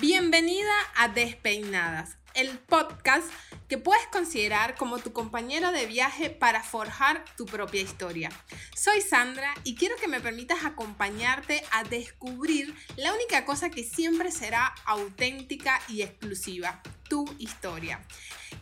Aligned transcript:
Bienvenida 0.00 0.74
a 0.94 1.08
Despeinadas, 1.08 2.18
el 2.34 2.58
podcast 2.58 3.26
que 3.66 3.78
puedes 3.78 4.06
considerar 4.08 4.74
como 4.74 4.98
tu 4.98 5.14
compañero 5.14 5.72
de 5.72 5.86
viaje 5.86 6.28
para 6.28 6.62
forjar 6.62 7.24
tu 7.38 7.46
propia 7.46 7.80
historia. 7.80 8.30
Soy 8.74 9.00
Sandra 9.00 9.54
y 9.64 9.74
quiero 9.74 9.96
que 9.96 10.06
me 10.06 10.20
permitas 10.20 10.66
acompañarte 10.66 11.62
a 11.72 11.82
descubrir 11.84 12.74
la 12.96 13.14
única 13.14 13.46
cosa 13.46 13.70
que 13.70 13.84
siempre 13.84 14.30
será 14.32 14.74
auténtica 14.84 15.80
y 15.88 16.02
exclusiva, 16.02 16.82
tu 17.08 17.24
historia. 17.38 18.00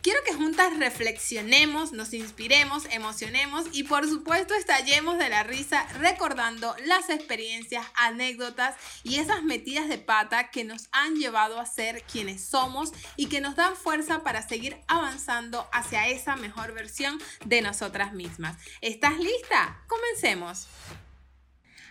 Quiero 0.01 0.19
que 0.23 0.33
juntas 0.33 0.77
reflexionemos, 0.77 1.91
nos 1.91 2.13
inspiremos, 2.13 2.85
emocionemos 2.91 3.65
y 3.71 3.83
por 3.83 4.07
supuesto 4.07 4.53
estallemos 4.53 5.17
de 5.17 5.29
la 5.29 5.43
risa 5.43 5.87
recordando 5.99 6.75
las 6.85 7.09
experiencias, 7.09 7.85
anécdotas 7.95 8.75
y 9.03 9.17
esas 9.17 9.43
metidas 9.43 9.87
de 9.87 9.97
pata 9.97 10.51
que 10.51 10.63
nos 10.63 10.89
han 10.91 11.15
llevado 11.15 11.59
a 11.59 11.65
ser 11.65 12.03
quienes 12.03 12.45
somos 12.45 12.91
y 13.15 13.27
que 13.27 13.41
nos 13.41 13.55
dan 13.55 13.75
fuerza 13.75 14.23
para 14.23 14.47
seguir 14.47 14.77
avanzando 14.87 15.67
hacia 15.71 16.07
esa 16.07 16.35
mejor 16.35 16.73
versión 16.73 17.19
de 17.45 17.61
nosotras 17.61 18.13
mismas. 18.13 18.57
¿Estás 18.81 19.17
lista? 19.17 19.83
Comencemos. 19.87 20.67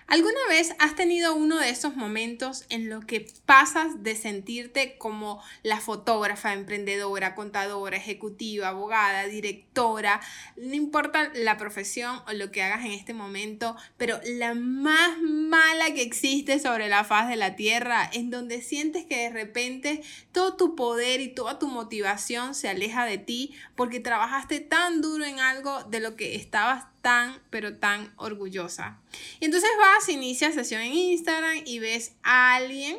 ¿Alguna 0.07 0.41
vez 0.51 0.75
has 0.79 0.95
tenido 0.97 1.35
uno 1.35 1.59
de 1.59 1.71
esos 1.71 1.97
momentos 1.97 2.67
en 2.69 2.91
los 2.91 3.07
que 3.07 3.27
pasas 3.47 4.03
de 4.03 4.15
sentirte 4.15 4.99
como 4.99 5.43
la 5.63 5.80
fotógrafa, 5.80 6.53
emprendedora, 6.53 7.35
contadora, 7.35 7.97
ejecutiva, 7.97 8.69
abogada, 8.69 9.25
directora, 9.25 10.21
no 10.57 10.75
importa 10.75 11.33
la 11.35 11.57
profesión 11.57 12.21
o 12.29 12.33
lo 12.35 12.51
que 12.51 12.63
hagas 12.63 12.85
en 12.85 12.93
este 12.93 13.15
momento, 13.15 13.77
pero 13.97 14.21
la 14.25 14.55
más 14.55 15.21
mala 15.23 15.95
que 15.95 16.03
existe 16.03 16.59
sobre 16.59 16.89
la 16.89 17.05
faz 17.05 17.29
de 17.29 17.37
la 17.37 17.57
tierra, 17.57 18.09
en 18.13 18.30
donde 18.30 18.61
sientes 18.61 19.07
que 19.07 19.16
de 19.16 19.30
repente 19.30 20.02
todo 20.33 20.55
tu 20.55 20.77
poder 20.77 21.23
y 21.23 21.29
toda 21.29 21.59
tu 21.59 21.68
motivación 21.68 22.55
se 22.55 22.68
aleja 22.68 23.07
de 23.07 23.16
ti 23.16 23.55
porque 23.74 24.01
trabajaste 24.01 24.61
tan 24.61 25.01
duro 25.01 25.24
en 25.24 25.41
algo 25.41 25.83
de 25.85 26.01
lo 26.01 26.15
que 26.15 26.37
estabas 26.37 26.85
tan, 27.05 27.38
pero 27.51 27.77
tan 27.77 28.13
orgullosa. 28.16 28.99
Y 29.38 29.45
entonces 29.45 29.71
vas, 29.79 30.09
inicia 30.09 30.51
sesión 30.51 30.80
en 30.80 30.95
Instagram 30.95 31.63
y 31.66 31.79
ves 31.79 32.16
a 32.23 32.55
alguien 32.57 32.99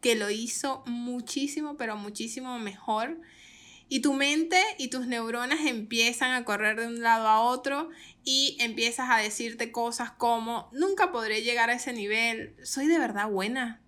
que 0.00 0.16
lo 0.16 0.30
hizo 0.30 0.82
muchísimo, 0.86 1.76
pero 1.76 1.96
muchísimo 1.96 2.58
mejor. 2.58 3.20
Y 3.88 4.00
tu 4.00 4.14
mente 4.14 4.58
y 4.78 4.88
tus 4.88 5.06
neuronas 5.06 5.66
empiezan 5.66 6.32
a 6.32 6.46
correr 6.46 6.80
de 6.80 6.86
un 6.86 7.02
lado 7.02 7.28
a 7.28 7.42
otro 7.42 7.90
y 8.24 8.56
empiezas 8.58 9.10
a 9.10 9.18
decirte 9.18 9.70
cosas 9.70 10.10
como, 10.10 10.70
nunca 10.72 11.12
podré 11.12 11.42
llegar 11.42 11.68
a 11.68 11.74
ese 11.74 11.92
nivel, 11.92 12.56
soy 12.64 12.86
de 12.86 12.98
verdad 12.98 13.28
buena. 13.28 13.82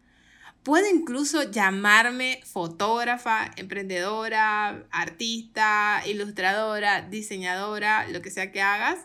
Puedo 0.62 0.86
incluso 0.88 1.50
llamarme 1.50 2.42
fotógrafa, 2.44 3.50
emprendedora, 3.56 4.86
artista, 4.90 6.02
ilustradora, 6.06 7.00
diseñadora, 7.00 8.06
lo 8.08 8.20
que 8.20 8.30
sea 8.30 8.52
que 8.52 8.60
hagas. 8.60 8.98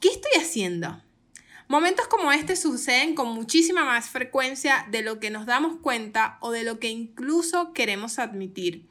¿Qué 0.00 0.08
estoy 0.08 0.40
haciendo? 0.40 1.02
Momentos 1.66 2.06
como 2.06 2.30
este 2.30 2.54
suceden 2.54 3.16
con 3.16 3.28
muchísima 3.28 3.84
más 3.84 4.08
frecuencia 4.08 4.86
de 4.90 5.02
lo 5.02 5.18
que 5.18 5.30
nos 5.30 5.44
damos 5.44 5.80
cuenta 5.80 6.38
o 6.40 6.52
de 6.52 6.62
lo 6.62 6.78
que 6.78 6.88
incluso 6.88 7.72
queremos 7.72 8.20
admitir. 8.20 8.86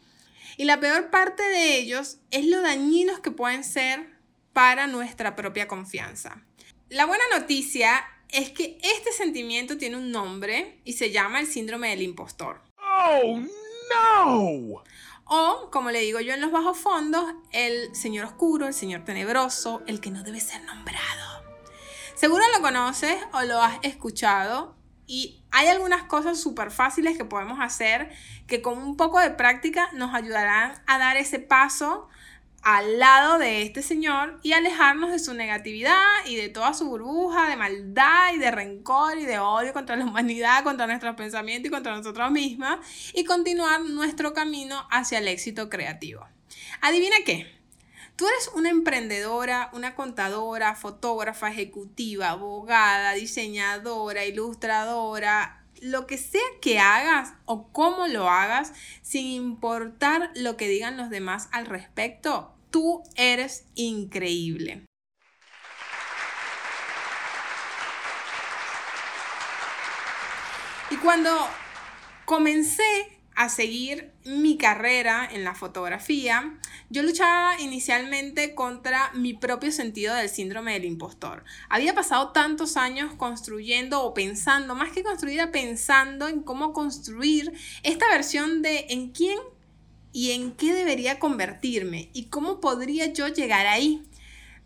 Y 0.58 0.66
la 0.66 0.81
peor 0.81 1.09
parte 1.09 1.44
de 1.44 1.77
ellos 1.77 2.17
es 2.30 2.45
lo 2.45 2.61
dañinos 2.61 3.19
que 3.19 3.31
pueden 3.31 3.64
ser 3.64 4.09
para 4.52 4.86
nuestra 4.86 5.36
propia 5.36 5.67
confianza. 5.69 6.44
La 6.89 7.05
buena 7.05 7.23
noticia 7.39 8.03
es 8.27 8.52
que 8.52 8.77
este 8.81 9.14
sentimiento 9.14 9.77
tiene 9.77 9.95
un 9.95 10.11
nombre 10.11 10.81
y 10.83 10.94
se 10.94 11.11
llama 11.11 11.39
el 11.39 11.47
síndrome 11.47 11.89
del 11.89 12.02
impostor. 12.02 12.61
¡Oh, 12.80 13.39
no! 13.39 14.83
O, 15.30 15.70
como 15.72 15.92
le 15.92 16.00
digo 16.00 16.20
yo 16.20 16.33
en 16.33 16.42
los 16.42 16.52
bajos 16.52 16.78
fondos, 16.78 17.25
el 17.52 17.93
señor 17.95 18.26
oscuro, 18.26 18.67
el 18.67 18.73
señor 18.73 19.04
tenebroso, 19.04 19.82
el 19.86 19.99
que 19.99 20.11
no 20.11 20.23
debe 20.23 20.39
ser 20.39 20.64
nombrado. 20.64 21.43
Seguro 22.15 22.43
lo 22.55 22.61
conoces 22.61 23.17
o 23.33 23.42
lo 23.43 23.61
has 23.61 23.80
escuchado 23.83 24.76
y 25.05 25.43
hay 25.52 25.67
algunas 25.67 26.04
cosas 26.04 26.39
súper 26.39 26.71
fáciles 26.71 27.17
que 27.17 27.26
podemos 27.26 27.60
hacer 27.60 28.11
que 28.48 28.61
con 28.61 28.77
un 28.77 28.98
poco 28.98 29.20
de 29.20 29.32
práctica 29.32 29.89
nos 29.93 30.14
ayudarán 30.14 30.82
a 30.88 30.98
dar 30.98 31.17
ese 31.17 31.39
paso 31.39 32.08
al 32.64 33.00
lado 33.00 33.38
de 33.38 33.62
este 33.62 33.82
señor 33.82 34.40
y 34.44 34.54
alejarnos 34.54 35.12
de 35.12 35.20
su 35.20 35.34
negatividad 35.34 36.04
y 36.26 36.36
de 36.36 36.50
toda 36.50 36.73
su 36.73 36.90
burbuja 36.90 37.50
de 37.50 37.56
maldad 37.56 38.34
y 38.34 38.40
de 38.40 38.52
rencor 38.52 39.18
y 39.18 39.26
de 39.26 39.40
odio 39.40 39.73
contra 39.73 39.95
la 39.95 40.06
humanidad, 40.06 40.64
contra 40.64 40.88
nuestros 40.88 41.16
pensamientos 41.16 41.70
y 41.70 41.72
contra 41.72 41.95
nosotros 41.95 42.32
mismas 42.32 42.80
y 43.14 43.23
continuar 43.23 43.82
nuestro 43.82 44.34
camino 44.34 44.88
hacia 44.92 45.20
el 45.20 45.28
éxito 45.28 45.70
creativo. 45.70 46.26
Adivina 46.82 47.16
qué. 47.26 47.58
Tú 48.18 48.28
eres 48.28 48.50
una 48.56 48.70
emprendedora, 48.70 49.70
una 49.74 49.94
contadora, 49.94 50.74
fotógrafa, 50.74 51.52
ejecutiva, 51.52 52.32
abogada, 52.32 53.14
diseñadora, 53.14 54.26
ilustradora, 54.26 55.64
lo 55.82 56.08
que 56.08 56.17
sea 56.17 56.42
que 56.61 56.80
hagas 56.80 57.33
o 57.45 57.71
cómo 57.71 58.08
lo 58.08 58.30
hagas, 58.30 58.73
sin 59.02 59.27
importar 59.27 60.32
lo 60.36 60.58
que 60.58 60.67
digan 60.67 60.98
los 60.98 61.10
demás 61.10 61.49
al 61.52 61.65
respecto, 61.65 62.54
Tú 62.70 63.02
eres 63.15 63.65
increíble. 63.76 64.83
Y 70.89 70.98
cuando 70.98 71.32
comencé 72.26 73.21
a 73.36 73.49
seguir 73.49 74.14
mi 74.27 74.58
carrera 74.58 75.27
en 75.32 75.43
la 75.43 75.55
fotografía, 75.55 76.58
yo 76.89 77.02
luchaba 77.02 77.60
inicialmente 77.60 78.54
contra 78.55 79.11
mi 79.14 79.33
propio 79.33 79.71
sentido 79.71 80.14
del 80.14 80.30
síndrome 80.30 80.73
del 80.73 80.86
impostor. 80.86 81.43
Había 81.70 81.95
pasado 81.95 82.32
tantos 82.33 82.77
años 82.77 83.14
construyendo 83.15 84.04
o 84.04 84.14
pensando, 84.14 84.76
más 84.76 84.92
que 84.92 85.04
construir, 85.04 85.49
pensando 85.52 86.27
en 86.27 86.42
cómo 86.43 86.73
construir 86.73 87.54
esta 87.83 88.08
versión 88.10 88.61
de 88.61 88.88
en 88.89 89.11
quién 89.11 89.39
y 90.11 90.32
en 90.32 90.52
qué 90.52 90.73
debería 90.73 91.20
convertirme 91.20 92.09
y 92.14 92.26
cómo 92.26 92.59
podría 92.59 93.14
yo 93.14 93.27
llegar 93.27 93.65
ahí. 93.67 94.04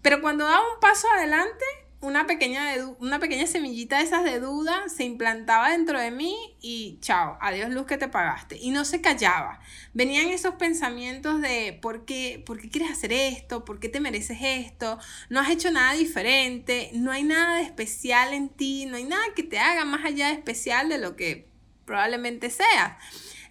Pero 0.01 0.21
cuando 0.21 0.45
daba 0.45 0.61
un 0.61 0.79
paso 0.79 1.07
adelante, 1.15 1.65
una 2.01 2.25
pequeña, 2.25 2.65
una 2.99 3.19
pequeña 3.19 3.45
semillita 3.45 3.99
de 3.99 4.03
esas 4.03 4.23
de 4.23 4.39
duda 4.39 4.89
se 4.89 5.03
implantaba 5.03 5.69
dentro 5.69 5.99
de 5.99 6.09
mí 6.09 6.35
y 6.59 6.97
chao, 6.99 7.37
adiós 7.39 7.69
luz 7.69 7.85
que 7.85 7.97
te 7.97 8.07
pagaste. 8.07 8.57
Y 8.59 8.71
no 8.71 8.85
se 8.85 9.01
callaba. 9.01 9.59
Venían 9.93 10.29
esos 10.29 10.55
pensamientos 10.55 11.41
de 11.41 11.77
¿por 11.79 12.05
qué, 12.05 12.41
¿por 12.45 12.59
qué 12.59 12.69
quieres 12.69 12.91
hacer 12.91 13.13
esto? 13.13 13.63
¿Por 13.65 13.79
qué 13.79 13.87
te 13.87 13.99
mereces 13.99 14.39
esto? 14.41 14.97
No 15.29 15.39
has 15.39 15.49
hecho 15.49 15.69
nada 15.69 15.93
diferente, 15.93 16.89
no 16.93 17.11
hay 17.11 17.23
nada 17.23 17.57
de 17.57 17.63
especial 17.63 18.33
en 18.33 18.49
ti, 18.49 18.85
no 18.87 18.97
hay 18.97 19.03
nada 19.03 19.23
que 19.35 19.43
te 19.43 19.59
haga 19.59 19.85
más 19.85 20.03
allá 20.03 20.27
de 20.27 20.33
especial 20.33 20.89
de 20.89 20.97
lo 20.97 21.15
que 21.15 21.47
probablemente 21.85 22.49
seas. 22.49 22.97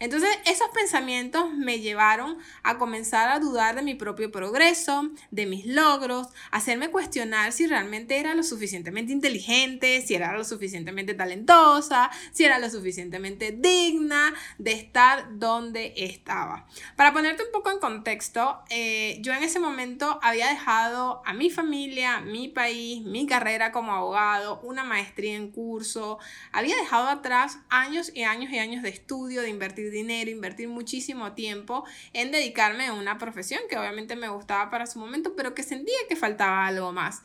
Entonces, 0.01 0.31
esos 0.47 0.69
pensamientos 0.71 1.53
me 1.53 1.79
llevaron 1.79 2.39
a 2.63 2.79
comenzar 2.79 3.29
a 3.29 3.39
dudar 3.39 3.77
de 3.77 3.83
mi 3.83 3.95
propio 3.95 4.33
progreso, 4.33 5.11
de 5.31 5.45
mis 5.45 5.67
logros, 5.67 6.29
hacerme 6.51 6.89
cuestionar 6.89 7.53
si 7.53 7.67
realmente 7.67 8.19
era 8.19 8.35
lo 8.35 8.43
suficientemente 8.43 9.13
inteligente, 9.13 10.01
si 10.01 10.15
era 10.15 10.33
lo 10.33 10.43
suficientemente 10.43 11.13
talentosa, 11.13 12.11
si 12.33 12.45
era 12.45 12.59
lo 12.59 12.71
suficientemente 12.71 13.53
digna 13.53 14.33
de 14.57 14.73
estar 14.73 15.39
donde 15.39 15.93
estaba. 15.97 16.67
Para 16.97 17.13
ponerte 17.13 17.45
un 17.45 17.53
poco 17.53 17.71
en 17.71 17.79
contexto, 17.79 18.63
eh, 18.71 19.19
yo 19.21 19.35
en 19.35 19.43
ese 19.43 19.61
momento 19.61 20.19
había 20.23 20.49
dejado 20.49 21.23
a 21.27 21.35
mi 21.35 21.51
familia, 21.51 22.21
mi 22.21 22.49
país, 22.49 23.03
mi 23.03 23.27
carrera 23.27 23.71
como 23.71 23.93
abogado, 23.93 24.61
una 24.63 24.83
maestría 24.83 25.37
en 25.37 25.51
curso, 25.51 26.19
había 26.53 26.77
dejado 26.77 27.09
atrás 27.09 27.59
años 27.69 28.11
y 28.15 28.23
años 28.23 28.51
y 28.51 28.59
años 28.59 28.83
de 28.83 28.89
estudio, 28.89 29.43
de 29.43 29.51
invertir 29.51 29.90
dinero, 29.91 30.31
invertir 30.31 30.69
muchísimo 30.69 31.33
tiempo 31.33 31.85
en 32.13 32.31
dedicarme 32.31 32.87
a 32.87 32.93
una 32.93 33.19
profesión 33.19 33.61
que 33.69 33.79
obviamente 33.79 34.17
me 34.17 34.29
gustaba 34.29 34.71
para 34.71 34.87
su 34.87 34.99
momento, 34.99 35.35
pero 35.37 35.55
que 35.55 35.63
sentía 35.63 35.97
que 36.09 36.17
faltaba 36.17 36.67
algo 36.67 36.93
más. 36.93 37.23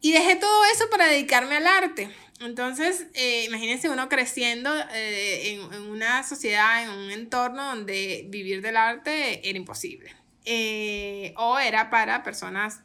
Y 0.00 0.12
dejé 0.12 0.36
todo 0.36 0.64
eso 0.66 0.90
para 0.90 1.06
dedicarme 1.06 1.56
al 1.56 1.66
arte. 1.66 2.10
Entonces, 2.40 3.06
eh, 3.14 3.44
imagínense 3.44 3.88
uno 3.88 4.08
creciendo 4.08 4.70
eh, 4.92 5.52
en, 5.72 5.82
una 5.82 6.22
sociedad, 6.24 6.82
en 6.82 6.90
un 6.90 7.10
entorno 7.10 7.64
donde 7.64 8.26
vivir 8.28 8.60
del 8.60 8.76
arte 8.76 9.48
era 9.48 9.56
imposible. 9.56 10.14
Eh, 10.44 11.32
o 11.36 11.58
era 11.58 11.88
para 11.88 12.22
personas 12.22 12.80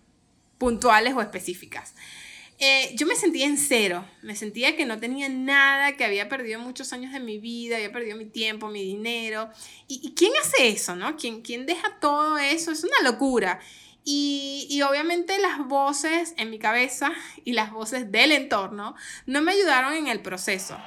puntuales 0.57 1.13
o 1.13 1.21
específicas. 1.21 1.93
Eh, 2.61 2.93
yo 2.95 3.07
me 3.07 3.15
sentía 3.15 3.45
en 3.45 3.57
cero, 3.57 4.03
me 4.21 4.35
sentía 4.35 4.75
que 4.75 4.85
no 4.85 4.99
tenía 4.99 5.29
nada, 5.29 5.95
que 5.95 6.03
había 6.03 6.27
perdido 6.27 6.59
muchos 6.59 6.91
años 6.91 7.13
de 7.13 7.21
mi 7.21 7.37
vida, 7.37 7.77
había 7.77 7.93
perdido 7.93 8.17
mi 8.17 8.25
tiempo, 8.25 8.67
mi 8.67 8.83
dinero. 8.83 9.49
¿Y, 9.87 10.13
quién 10.13 10.33
hace 10.41 10.67
eso, 10.67 10.93
no? 10.93 11.15
¿Quién, 11.15 11.41
¿Quién 11.41 11.65
deja 11.65 11.99
todo 12.01 12.37
eso? 12.37 12.71
Es 12.71 12.83
una 12.83 13.09
locura. 13.09 13.61
Y, 14.03 14.67
y, 14.69 14.81
obviamente 14.81 15.39
las 15.39 15.65
voces 15.67 16.33
en 16.35 16.49
mi 16.49 16.59
cabeza 16.59 17.13
y 17.45 17.53
las 17.53 17.71
voces 17.71 18.11
del 18.11 18.33
entorno 18.33 18.95
no 19.25 19.41
me 19.41 19.53
ayudaron 19.53 19.93
en 19.93 20.07
el 20.07 20.21
proceso. 20.21 20.77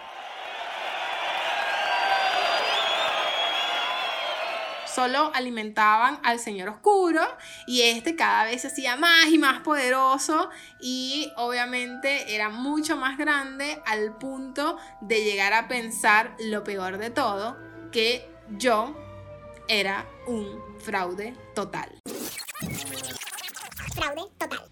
Solo 4.95 5.31
alimentaban 5.35 6.21
al 6.23 6.39
Señor 6.39 6.69
Oscuro 6.69 7.23
y 7.67 7.83
este 7.83 8.17
cada 8.17 8.45
vez 8.45 8.63
se 8.63 8.69
hacía 8.69 8.97
más 8.97 9.27
y 9.29 9.39
más 9.39 9.61
poderoso 9.61 10.51
y 10.81 11.33
obviamente 11.37 12.35
era 12.35 12.49
mucho 12.49 12.97
más 12.97 13.19
grande 13.19 13.81
al 13.87 14.17
punto 14.19 14.79
de 15.01 15.25
llegar 15.25 15.53
a 15.53 15.69
pensar 15.69 16.37
lo 16.39 16.65
peor 16.65 16.99
de 16.99 17.11
todo, 17.11 17.57
que 17.91 18.29
yo 18.51 18.97
era 19.69 20.07
un 20.27 20.61
fraude 20.81 21.35
total. 21.55 21.99
Fraude 23.95 24.31
total. 24.39 24.71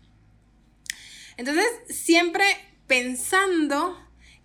Entonces, 1.37 1.67
siempre 1.89 2.45
pensando 2.87 3.97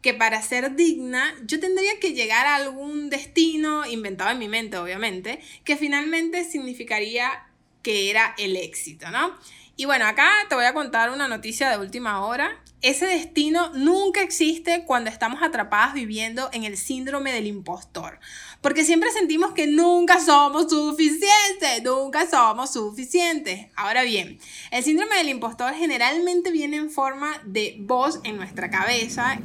que 0.05 0.13
para 0.13 0.39
ser 0.43 0.75
digna 0.75 1.33
yo 1.47 1.59
tendría 1.59 1.99
que 1.99 2.13
llegar 2.13 2.45
a 2.45 2.57
algún 2.57 3.09
destino 3.09 3.87
inventado 3.87 4.29
en 4.29 4.37
mi 4.37 4.47
mente, 4.47 4.77
obviamente, 4.77 5.39
que 5.63 5.77
finalmente 5.77 6.43
significaría 6.43 7.47
que 7.81 8.11
era 8.11 8.35
el 8.37 8.55
éxito, 8.55 9.09
¿no? 9.09 9.35
Y 9.75 9.85
bueno, 9.85 10.05
acá 10.05 10.29
te 10.47 10.53
voy 10.53 10.65
a 10.65 10.75
contar 10.75 11.09
una 11.09 11.27
noticia 11.27 11.71
de 11.71 11.79
última 11.79 12.23
hora. 12.23 12.61
Ese 12.83 13.07
destino 13.07 13.71
nunca 13.73 14.21
existe 14.21 14.83
cuando 14.85 15.09
estamos 15.09 15.41
atrapadas 15.41 15.95
viviendo 15.95 16.51
en 16.53 16.65
el 16.65 16.77
síndrome 16.77 17.31
del 17.31 17.47
impostor. 17.47 18.19
Porque 18.61 18.83
siempre 18.83 19.11
sentimos 19.11 19.53
que 19.53 19.65
nunca 19.65 20.19
somos 20.19 20.69
suficientes, 20.69 21.81
nunca 21.83 22.29
somos 22.29 22.73
suficientes. 22.73 23.71
Ahora 23.75 24.03
bien, 24.03 24.37
el 24.69 24.83
síndrome 24.83 25.15
del 25.15 25.29
impostor 25.29 25.73
generalmente 25.73 26.51
viene 26.51 26.77
en 26.77 26.91
forma 26.91 27.41
de 27.43 27.77
voz 27.79 28.19
en 28.23 28.37
nuestra 28.37 28.69
cabeza 28.69 29.39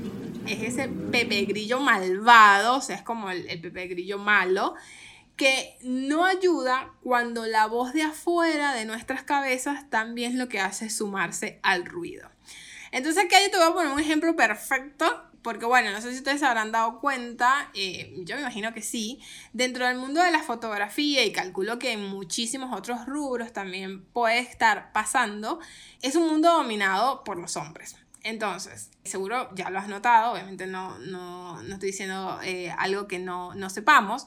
es 0.52 0.62
ese 0.74 0.88
Pepe 0.88 1.42
Grillo 1.42 1.80
malvado, 1.80 2.76
o 2.76 2.80
sea, 2.80 2.96
es 2.96 3.02
como 3.02 3.30
el, 3.30 3.44
Pepe 3.60 3.86
Grillo 3.88 4.18
malo, 4.18 4.74
que 5.36 5.76
no 5.82 6.24
ayuda 6.24 6.92
cuando 7.02 7.46
la 7.46 7.66
voz 7.66 7.92
de 7.92 8.02
afuera 8.02 8.74
de 8.74 8.84
nuestras 8.84 9.22
cabezas 9.22 9.88
también 9.88 10.38
lo 10.38 10.48
que 10.48 10.60
hace 10.60 10.86
es 10.86 10.96
sumarse 10.96 11.60
al 11.62 11.86
ruido. 11.86 12.28
Entonces 12.92 13.24
aquí 13.24 13.34
yo 13.44 13.50
te 13.50 13.56
voy 13.56 13.68
a 13.68 13.72
poner 13.72 13.92
un 13.92 14.00
ejemplo 14.00 14.34
perfecto 14.36 15.30
porque 15.42 15.64
bueno, 15.64 15.90
no 15.90 16.00
sé 16.00 16.10
si 16.12 16.18
ustedes 16.18 16.40
se 16.40 16.46
habrán 16.46 16.72
dado 16.72 17.00
cuenta, 17.00 17.70
eh, 17.74 18.14
yo 18.24 18.34
me 18.34 18.42
imagino 18.42 18.74
que 18.74 18.82
sí, 18.82 19.20
dentro 19.52 19.86
del 19.86 19.96
mundo 19.96 20.22
de 20.22 20.30
la 20.30 20.42
fotografía 20.42 21.24
y 21.24 21.32
calculo 21.32 21.78
que 21.78 21.92
en 21.92 22.04
muchísimos 22.04 22.76
otros 22.76 23.06
rubros 23.06 23.52
también 23.52 24.04
puede 24.04 24.40
estar 24.40 24.92
pasando, 24.92 25.60
es 26.02 26.14
un 26.14 26.28
mundo 26.28 26.52
dominado 26.52 27.24
por 27.24 27.38
los 27.38 27.56
hombres. 27.56 27.96
Entonces, 28.22 28.90
seguro 29.04 29.48
ya 29.54 29.70
lo 29.70 29.78
has 29.78 29.88
notado, 29.88 30.32
obviamente 30.32 30.66
no, 30.66 30.98
no, 30.98 31.62
no 31.62 31.74
estoy 31.74 31.90
diciendo 31.90 32.38
eh, 32.42 32.70
algo 32.76 33.08
que 33.08 33.18
no, 33.18 33.54
no 33.54 33.70
sepamos. 33.70 34.26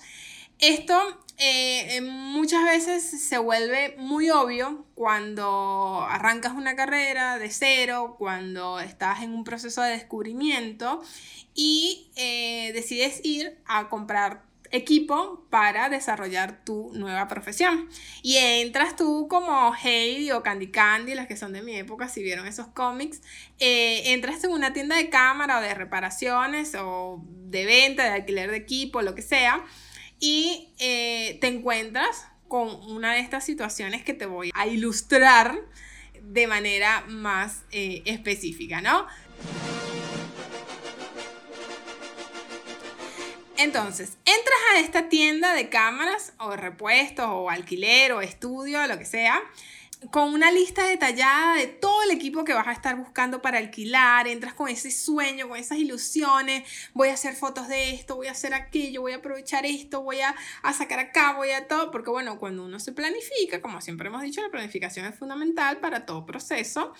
Esto 0.59 0.97
eh, 1.37 1.99
muchas 2.01 2.63
veces 2.63 3.03
se 3.27 3.37
vuelve 3.37 3.95
muy 3.97 4.29
obvio 4.29 4.85
cuando 4.95 6.05
arrancas 6.07 6.53
una 6.53 6.75
carrera 6.75 7.37
de 7.37 7.49
cero, 7.49 8.15
cuando 8.17 8.79
estás 8.79 9.23
en 9.23 9.33
un 9.33 9.43
proceso 9.43 9.81
de 9.81 9.91
descubrimiento 9.91 11.01
y 11.53 12.11
eh, 12.15 12.71
decides 12.73 13.19
ir 13.23 13.57
a 13.65 13.89
comprar 13.89 14.43
equipo 14.73 15.45
para 15.49 15.87
desarrollar 15.87 16.65
tu 16.65 16.91
nueva 16.93 17.27
profesión. 17.27 17.87
Y 18.23 18.37
entras 18.37 18.95
tú 18.95 19.27
como 19.29 19.73
Heidi 19.73 20.31
o 20.31 20.43
Candy 20.43 20.71
Candy, 20.71 21.13
las 21.13 21.27
que 21.27 21.37
son 21.37 21.53
de 21.53 21.61
mi 21.61 21.75
época, 21.77 22.09
si 22.09 22.23
vieron 22.23 22.47
esos 22.47 22.67
cómics, 22.67 23.21
eh, 23.59 24.13
entras 24.13 24.43
en 24.43 24.51
una 24.51 24.73
tienda 24.73 24.97
de 24.97 25.09
cámara 25.09 25.59
o 25.59 25.61
de 25.61 25.73
reparaciones 25.75 26.75
o 26.75 27.23
de 27.25 27.65
venta, 27.65 28.03
de 28.03 28.09
alquiler 28.09 28.49
de 28.49 28.57
equipo, 28.57 29.03
lo 29.03 29.13
que 29.13 29.21
sea, 29.21 29.63
y 30.19 30.73
eh, 30.79 31.37
te 31.39 31.47
encuentras 31.47 32.25
con 32.47 32.69
una 32.89 33.13
de 33.13 33.19
estas 33.19 33.45
situaciones 33.45 34.03
que 34.03 34.13
te 34.13 34.25
voy 34.25 34.51
a 34.55 34.65
ilustrar 34.65 35.55
de 36.21 36.47
manera 36.47 37.03
más 37.07 37.63
eh, 37.71 38.01
específica, 38.05 38.81
¿no? 38.81 39.05
Entonces, 43.57 44.17
a 44.25 44.42
esta 44.79 45.09
tienda 45.09 45.53
de 45.53 45.69
cámaras 45.69 46.33
o 46.39 46.55
repuestos 46.55 47.25
o 47.27 47.49
alquiler 47.49 48.13
o 48.13 48.21
estudio, 48.21 48.85
lo 48.87 48.97
que 48.97 49.05
sea, 49.05 49.41
con 50.11 50.33
una 50.33 50.51
lista 50.51 50.85
detallada 50.85 51.55
de 51.55 51.67
todo 51.67 52.03
el 52.03 52.11
equipo 52.11 52.43
que 52.43 52.53
vas 52.53 52.67
a 52.67 52.71
estar 52.71 52.95
buscando 52.95 53.41
para 53.41 53.57
alquilar, 53.57 54.27
entras 54.27 54.53
con 54.53 54.67
ese 54.69 54.91
sueño, 54.91 55.47
con 55.47 55.57
esas 55.57 55.77
ilusiones, 55.77 56.63
voy 56.93 57.09
a 57.09 57.13
hacer 57.13 57.35
fotos 57.35 57.67
de 57.67 57.91
esto, 57.91 58.15
voy 58.15 58.27
a 58.27 58.31
hacer 58.31 58.53
aquello, 58.53 59.01
voy 59.01 59.13
a 59.13 59.17
aprovechar 59.17 59.65
esto, 59.65 60.01
voy 60.01 60.19
a, 60.21 60.35
sacar 60.73 60.99
acá, 60.99 61.33
voy 61.33 61.51
a 61.51 61.67
todo, 61.67 61.91
porque 61.91 62.09
bueno, 62.09 62.39
cuando 62.39 62.65
uno 62.65 62.79
se 62.79 62.91
planifica, 62.91 63.61
como 63.61 63.81
siempre 63.81 64.07
hemos 64.07 64.21
dicho, 64.21 64.41
la 64.41 64.49
planificación 64.49 65.05
es 65.05 65.15
fundamental 65.15 65.77
para 65.77 66.05
todo 66.05 66.25
proceso 66.25 66.93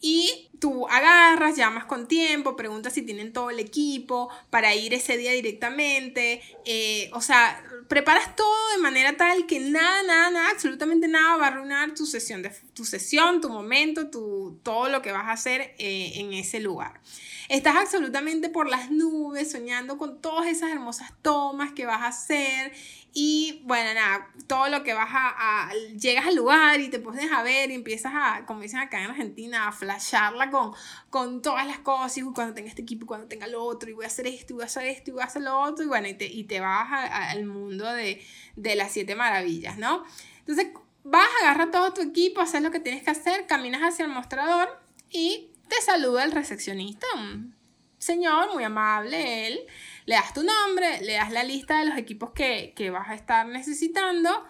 y 0.00 0.50
tú 0.58 0.88
agarras, 0.88 1.56
llamas 1.56 1.84
con 1.84 2.08
tiempo, 2.08 2.56
preguntas 2.56 2.92
si 2.94 3.02
tienen 3.02 3.32
todo 3.32 3.50
el 3.50 3.58
equipo 3.58 4.30
para 4.50 4.74
ir 4.74 4.94
ese 4.94 5.16
día 5.16 5.32
directamente, 5.32 6.42
eh, 6.64 7.10
o 7.12 7.20
sea, 7.20 7.62
preparas 7.88 8.34
todo 8.36 8.70
de 8.70 8.78
manera 8.78 9.16
tal 9.16 9.46
que 9.46 9.60
nada, 9.60 10.02
nada, 10.02 10.30
nada, 10.30 10.50
absolutamente 10.50 11.08
nada 11.08 11.36
va 11.36 11.46
a 11.46 11.48
arruinar 11.48 11.94
tu 11.94 12.06
sesión 12.06 12.42
de 12.42 12.49
tu 12.74 12.84
sesión, 12.84 13.40
tu 13.40 13.48
momento, 13.48 14.10
tu, 14.10 14.58
todo 14.62 14.88
lo 14.88 15.02
que 15.02 15.12
vas 15.12 15.26
a 15.26 15.32
hacer 15.32 15.74
eh, 15.78 16.12
en 16.16 16.32
ese 16.32 16.60
lugar. 16.60 17.00
Estás 17.48 17.74
absolutamente 17.74 18.48
por 18.48 18.68
las 18.68 18.90
nubes, 18.90 19.50
soñando 19.50 19.98
con 19.98 20.20
todas 20.20 20.46
esas 20.46 20.70
hermosas 20.70 21.12
tomas 21.20 21.72
que 21.72 21.84
vas 21.84 22.02
a 22.02 22.06
hacer. 22.08 22.72
Y 23.12 23.62
bueno, 23.64 23.92
nada, 23.92 24.30
todo 24.46 24.68
lo 24.68 24.84
que 24.84 24.94
vas 24.94 25.08
a, 25.10 25.68
llegas 25.98 26.26
al 26.26 26.36
lugar 26.36 26.80
y 26.80 26.88
te 26.90 27.00
pones 27.00 27.32
a 27.32 27.42
ver 27.42 27.72
y 27.72 27.74
empiezas 27.74 28.12
a, 28.14 28.46
como 28.46 28.60
dicen 28.60 28.78
acá 28.78 29.02
en 29.02 29.10
Argentina, 29.10 29.66
a 29.66 29.72
flasharla 29.72 30.50
con, 30.50 30.72
con 31.10 31.42
todas 31.42 31.66
las 31.66 31.80
cosas. 31.80 32.16
Y 32.18 32.22
cuando 32.22 32.54
tenga 32.54 32.68
este 32.68 32.82
equipo, 32.82 33.04
cuando 33.04 33.26
tenga 33.26 33.48
lo 33.48 33.64
otro, 33.64 33.90
y 33.90 33.94
voy 33.94 34.04
a 34.04 34.08
hacer 34.08 34.28
esto, 34.28 34.52
y 34.52 34.54
voy 34.54 34.62
a 34.62 34.66
hacer 34.66 34.86
esto, 34.86 35.10
y 35.10 35.14
voy 35.14 35.22
a 35.22 35.24
hacer 35.24 35.42
lo 35.42 35.58
otro. 35.58 35.84
Y 35.84 35.88
bueno, 35.88 36.06
y 36.06 36.14
te, 36.14 36.26
y 36.26 36.44
te 36.44 36.60
vas 36.60 36.86
al 37.10 37.46
mundo 37.46 37.92
de, 37.92 38.24
de 38.54 38.76
las 38.76 38.92
siete 38.92 39.16
maravillas, 39.16 39.76
¿no? 39.76 40.04
Entonces, 40.38 40.68
vas, 41.04 41.28
agarra 41.42 41.70
todo 41.70 41.92
tu 41.92 42.00
equipo, 42.00 42.40
haces 42.40 42.62
lo 42.62 42.70
que 42.70 42.80
tienes 42.80 43.02
que 43.02 43.10
hacer, 43.10 43.46
caminas 43.46 43.82
hacia 43.82 44.04
el 44.04 44.10
mostrador 44.10 44.80
y 45.10 45.50
te 45.68 45.80
saluda 45.82 46.24
el 46.24 46.32
recepcionista, 46.32 47.06
un 47.14 47.54
señor 47.98 48.52
muy 48.52 48.64
amable, 48.64 49.46
él. 49.46 49.60
Le 50.06 50.14
das 50.14 50.34
tu 50.34 50.42
nombre, 50.42 51.00
le 51.02 51.14
das 51.14 51.30
la 51.30 51.44
lista 51.44 51.78
de 51.78 51.86
los 51.86 51.96
equipos 51.96 52.30
que, 52.30 52.72
que 52.74 52.90
vas 52.90 53.08
a 53.08 53.14
estar 53.14 53.46
necesitando, 53.46 54.44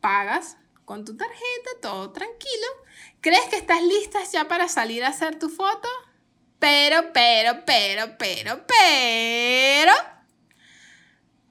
pagas 0.00 0.56
con 0.84 1.04
tu 1.04 1.16
tarjeta, 1.16 1.70
todo 1.82 2.12
tranquilo. 2.12 2.66
¿Crees 3.20 3.44
que 3.50 3.56
estás 3.56 3.82
lista 3.82 4.20
ya 4.32 4.48
para 4.48 4.68
salir 4.68 5.04
a 5.04 5.08
hacer 5.08 5.38
tu 5.38 5.48
foto? 5.48 5.88
Pero, 6.58 7.12
pero, 7.12 7.64
pero, 7.66 8.16
pero, 8.18 8.64
pero... 8.66 9.92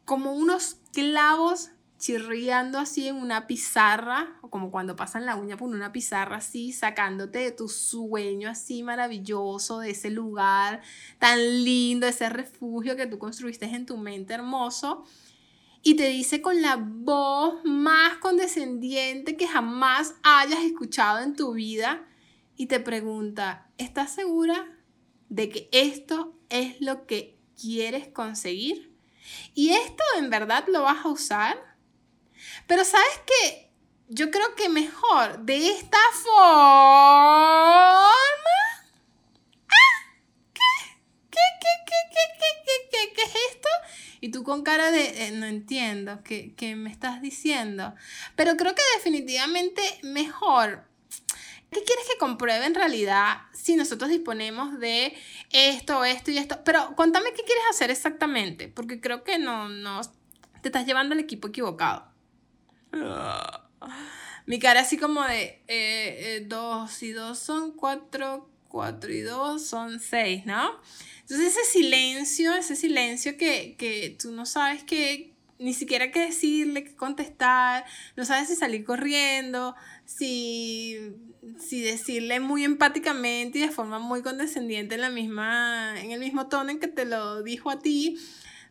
Como 0.06 0.34
unos 0.34 0.78
clavos 0.94 1.72
chirriando 1.98 2.78
así 2.78 3.08
en 3.08 3.16
una 3.16 3.48
pizarra, 3.48 4.38
o 4.42 4.50
como 4.50 4.70
cuando 4.70 4.96
pasan 4.96 5.26
la 5.26 5.36
uña 5.36 5.58
por 5.58 5.70
una 5.70 5.92
pizarra 5.92 6.38
así, 6.38 6.74
sacándote 6.74 7.40
de 7.40 7.52
tu 7.52 7.70
sueño 7.70 8.50
así 8.50 8.84
maravilloso, 8.84 9.80
de 9.80 9.92
ese 9.92 10.10
lugar 10.10 10.82
tan 11.20 11.40
lindo, 11.64 12.06
ese 12.06 12.30
refugio 12.30 12.96
que 12.96 13.08
tú 13.08 13.18
construiste 13.18 13.66
en 13.66 13.86
tu 13.86 13.98
mente 13.98 14.34
hermoso. 14.34 15.06
Y 15.82 15.96
te 15.96 16.10
dice 16.10 16.42
con 16.42 16.62
la 16.62 16.78
voz 16.78 17.64
más 17.64 18.18
condescendiente 18.18 19.38
que 19.38 19.48
jamás 19.48 20.16
hayas 20.24 20.64
escuchado 20.64 21.20
en 21.20 21.36
tu 21.36 21.54
vida. 21.54 22.06
Y 22.58 22.66
te 22.66 22.80
pregunta, 22.80 23.70
¿estás 23.78 24.14
segura 24.14 24.68
de 25.30 25.50
que 25.50 25.70
esto 25.72 26.34
es 26.50 26.82
lo 26.82 27.06
que 27.06 27.38
quieres 27.60 28.08
conseguir? 28.08 28.96
¿Y 29.54 29.70
esto 29.70 30.04
en 30.18 30.30
verdad 30.30 30.66
lo 30.68 30.82
vas 30.82 31.06
a 31.06 31.10
usar? 31.10 31.75
Pero 32.68 32.84
sabes 32.86 33.22
qué? 33.26 33.72
Yo 34.08 34.30
creo 34.32 34.56
que 34.56 34.70
mejor 34.70 35.40
de 35.40 35.70
esta 35.70 35.98
forma... 36.14 36.34
¿Ah? 38.08 38.14
¿Qué? 40.54 40.62
¿Qué, 41.32 41.40
qué, 41.62 41.74
qué, 41.88 41.98
qué, 42.12 42.24
qué, 42.40 42.90
qué, 42.92 43.14
qué, 43.14 43.22
es 43.24 43.36
esto? 43.52 43.70
Y 44.22 44.30
tú 44.30 44.44
con 44.44 44.64
cara 44.64 44.92
de, 44.92 45.28
eh, 45.28 45.32
no 45.32 45.46
entiendo, 45.46 46.22
¿qué, 46.24 46.54
¿qué 46.56 46.76
me 46.76 46.92
estás 46.92 47.22
diciendo? 47.22 47.96
Pero 48.36 48.58
creo 48.58 48.74
que 48.76 48.82
definitivamente 48.96 49.82
mejor 50.04 50.86
¿Qué 51.76 51.84
quieres 51.84 52.06
que 52.08 52.18
compruebe 52.18 52.66
en 52.66 52.74
realidad 52.74 53.40
si 53.52 53.76
nosotros 53.76 54.10
disponemos 54.10 54.80
de 54.80 55.14
esto, 55.52 56.06
esto 56.06 56.32
y 56.32 56.38
esto? 56.38 56.64
Pero 56.64 56.96
contame 56.96 57.34
qué 57.34 57.44
quieres 57.44 57.66
hacer 57.70 57.92
exactamente, 57.92 58.70
porque 58.70 59.02
creo 59.02 59.26
que 59.26 59.40
no, 59.40 59.68
no 59.68 60.00
te 60.62 60.70
estás 60.70 60.86
llevando 60.86 61.14
al 61.14 61.20
equipo 61.20 61.50
equivocado. 61.50 62.15
Mi 64.46 64.60
cara 64.60 64.82
así 64.82 64.98
como 64.98 65.24
de 65.24 65.44
eh, 65.44 66.38
eh, 66.38 66.46
dos 66.48 67.02
y 67.02 67.12
dos 67.12 67.40
son 67.40 67.72
cuatro, 67.72 68.50
cuatro 68.68 69.12
y 69.12 69.22
dos 69.22 69.66
son 69.66 70.00
seis, 70.00 70.46
¿no? 70.46 70.80
Entonces 71.22 71.58
ese 71.58 71.64
silencio, 71.80 72.54
ese 72.54 72.76
silencio 72.76 73.38
que, 73.38 73.76
que 73.78 74.16
tú 74.22 74.32
no 74.32 74.46
sabes 74.46 74.84
qué, 74.84 75.34
ni 75.58 75.74
siquiera 75.74 76.12
qué 76.12 76.20
decirle, 76.20 76.84
qué 76.84 76.96
contestar, 76.96 77.86
no 78.16 78.26
sabes 78.26 78.50
si 78.50 78.56
salir 78.56 78.84
corriendo, 78.84 79.76
si, 80.06 81.00
si 81.58 81.82
decirle 81.82 82.40
muy 82.40 82.64
empáticamente 82.64 83.60
y 83.60 83.62
de 83.62 83.72
forma 83.72 84.00
muy 84.00 84.22
condescendiente 84.22 84.96
en, 84.96 85.02
la 85.02 85.10
misma, 85.10 86.00
en 86.00 86.12
el 86.12 86.20
mismo 86.20 86.48
tono 86.48 86.70
en 86.70 86.80
que 86.80 86.88
te 86.88 87.06
lo 87.06 87.42
dijo 87.42 87.72
a 87.72 87.80
ti, 87.80 88.18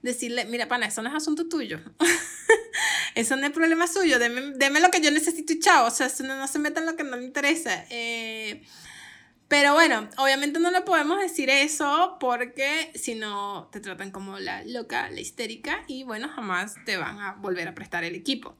decirle, 0.04 0.44
mira, 0.44 0.68
pana, 0.68 0.86
eso 0.86 1.02
no 1.02 1.08
es 1.08 1.14
asunto 1.14 1.48
tuyo. 1.48 1.80
eso 3.14 3.36
no 3.36 3.46
es 3.46 3.52
problema 3.52 3.86
suyo, 3.86 4.18
deme, 4.18 4.80
lo 4.80 4.90
que 4.90 5.00
yo 5.00 5.10
necesito 5.10 5.52
y 5.54 5.58
chao. 5.58 5.86
O 5.86 5.90
sea, 5.90 6.06
eso 6.06 6.22
no, 6.22 6.46
se 6.46 6.58
meta 6.58 6.80
en 6.80 6.86
lo 6.86 6.96
que 6.96 7.04
no 7.04 7.16
le 7.16 7.24
interesa. 7.24 7.86
Eh, 7.90 8.62
pero 9.48 9.74
bueno, 9.74 10.08
obviamente 10.18 10.60
no 10.60 10.70
le 10.70 10.82
podemos 10.82 11.20
decir 11.20 11.50
eso 11.50 12.16
porque 12.20 12.90
si 12.94 13.14
no 13.14 13.68
te 13.72 13.80
tratan 13.80 14.10
como 14.10 14.38
la 14.38 14.62
loca, 14.64 15.10
la 15.10 15.20
histérica 15.20 15.84
y 15.86 16.04
bueno, 16.04 16.28
jamás 16.28 16.74
te 16.84 16.96
van 16.96 17.18
a 17.20 17.34
volver 17.34 17.68
a 17.68 17.74
prestar 17.74 18.04
el 18.04 18.14
equipo. 18.14 18.56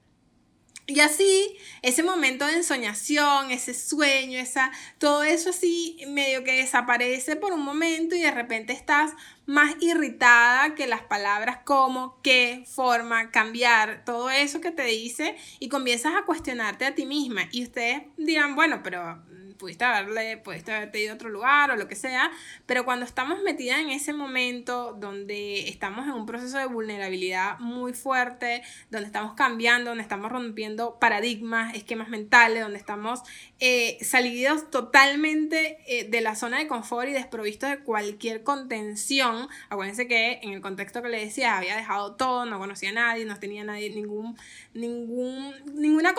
Y 0.87 1.01
así, 1.01 1.57
ese 1.81 2.03
momento 2.03 2.47
de 2.47 2.57
ensoñación, 2.57 3.51
ese 3.51 3.73
sueño, 3.73 4.39
esa, 4.39 4.71
todo 4.99 5.23
eso 5.23 5.49
así 5.49 5.97
medio 6.09 6.45
que 6.45 6.53
desaparece 6.53 7.37
por 7.37 7.55
un 7.55 7.63
momento 7.63 8.15
y 8.15 8.21
de 8.21 8.31
repente 8.31 8.75
estás 8.75 9.13
más 9.47 9.77
irritada 9.81 10.75
que 10.75 10.87
las 10.87 11.01
palabras 11.03 11.61
como, 11.65 12.21
qué, 12.23 12.65
forma, 12.67 13.31
cambiar, 13.31 14.05
todo 14.05 14.29
eso 14.29 14.61
que 14.61 14.73
te 14.73 14.85
dice 14.85 15.37
y 15.59 15.71
comienzas 15.71 16.17
a 16.17 16.27
cuestionarte 16.27 16.85
a 16.85 16.95
ti 16.95 17.07
misma. 17.07 17.49
Y 17.51 17.63
ustedes 17.63 18.03
dirán, 18.19 18.55
bueno, 18.55 18.83
pero 18.83 19.23
pudiste 19.59 19.85
haberle, 19.85 20.37
pudiste 20.39 20.73
haberte 20.73 21.01
ido 21.01 21.13
a 21.13 21.15
otro 21.15 21.29
lugar 21.29 21.71
o 21.71 21.77
lo 21.77 21.89
que 21.89 21.95
sea, 21.95 22.31
pero 22.67 22.85
cuando 22.85 23.05
estamos 23.05 23.43
metidas 23.43 23.81
en 23.81 23.91
ese 23.91 24.13
momento 24.13 24.97
donde 24.99 25.69
estamos 25.69 26.07
en 26.07 26.13
un 26.13 26.27
proceso 26.27 26.59
de 26.59 26.67
vulnerabilidad 26.67 27.59
muy 27.59 27.93
fuerte, 27.93 28.63
donde 28.91 29.07
estamos 29.07 29.35
cambiando, 29.35 29.91
donde 29.91 30.03
estamos 30.03 30.31
rompiendo 30.31 30.99
paradigmas, 30.99 31.75
esquemas 31.75 32.09
mentales, 32.09 32.63
donde 32.63 32.79
estamos 32.79 33.23
eh, 33.61 33.99
salidos 34.03 34.71
totalmente 34.71 35.79
eh, 35.87 36.05
de 36.09 36.21
la 36.21 36.35
zona 36.35 36.59
de 36.59 36.67
confort 36.67 37.09
y 37.09 37.13
desprovistos 37.13 37.71
de 37.71 37.79
cualquier 37.79 38.43
contención, 38.43 39.49
acuérdense 39.69 40.09
que 40.09 40.41
en 40.43 40.51
el 40.51 40.61
contexto 40.61 41.03
que 41.03 41.09
le 41.09 41.25
decía, 41.25 41.57
había 41.57 41.77
dejado 41.77 42.17
todo, 42.17 42.47
no 42.47 42.59
conocía 42.59 42.91
a 42.91 42.93
nadie, 42.93 43.25
no 43.25 43.39
tenía 43.39 43.65
nadie, 43.65 43.91
ningún, 43.91 44.37
ningún, 44.73 45.55
ninguna 45.75 46.15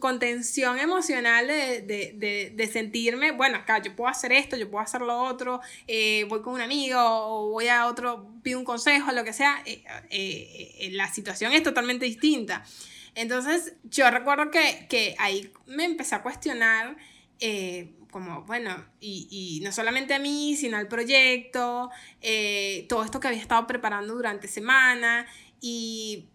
contención 0.00 0.78
emocional 0.78 1.46
de 1.46 1.80
de, 1.86 2.49
sentirme, 2.70 3.32
bueno, 3.32 3.58
acá 3.58 3.82
yo 3.82 3.94
puedo 3.94 4.08
hacer 4.08 4.32
esto, 4.32 4.56
yo 4.56 4.70
puedo 4.70 4.82
hacer 4.82 5.00
lo 5.00 5.22
otro, 5.22 5.60
eh, 5.86 6.24
voy 6.28 6.42
con 6.42 6.54
un 6.54 6.60
amigo 6.60 6.98
o 7.00 7.50
voy 7.50 7.68
a 7.68 7.86
otro, 7.86 8.28
pido 8.42 8.58
un 8.58 8.64
consejo, 8.64 9.12
lo 9.12 9.24
que 9.24 9.32
sea, 9.32 9.62
eh, 9.64 9.82
eh, 10.10 10.90
la 10.92 11.12
situación 11.12 11.52
es 11.52 11.62
totalmente 11.62 12.04
distinta. 12.04 12.64
Entonces 13.14 13.74
yo 13.84 14.10
recuerdo 14.10 14.50
que, 14.50 14.86
que 14.88 15.14
ahí 15.18 15.52
me 15.66 15.84
empecé 15.84 16.14
a 16.14 16.22
cuestionar 16.22 16.96
como, 18.10 18.42
bueno, 18.42 18.84
y, 19.00 19.28
y, 19.30 19.64
no 19.64 19.72
solamente 19.72 20.14
a 20.14 20.18
mí, 20.18 20.56
sino 20.56 20.76
al 20.76 20.88
proyecto, 20.88 21.90
todo 22.88 23.04
esto 23.04 23.20
que 23.20 23.28
había 23.28 23.40
estado 23.40 23.66
preparando 23.66 24.14
durante 24.14 24.46
semana 24.46 25.26
y, 25.60 26.26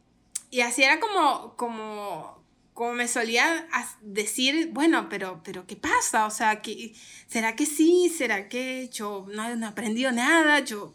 y 0.52 0.62
así 0.62 0.84
era 0.84 1.00
como, 1.00 1.56
como 1.58 2.35
como 2.76 2.94
me 2.94 3.08
solía 3.08 3.68
decir, 4.02 4.70
bueno, 4.74 5.08
pero, 5.10 5.42
pero 5.46 5.66
¿qué 5.66 5.78
pasa? 5.78 6.26
O 6.26 6.30
sea, 6.30 6.62
que 6.62 6.94
¿será 7.26 7.56
que 7.56 7.66
sí? 7.66 8.10
¿Será 8.10 8.50
que 8.50 8.90
yo 8.90 9.26
no, 9.34 9.56
no 9.56 9.66
he 9.66 9.70
aprendido 9.70 10.12
nada? 10.12 10.60
Yo, 10.60 10.94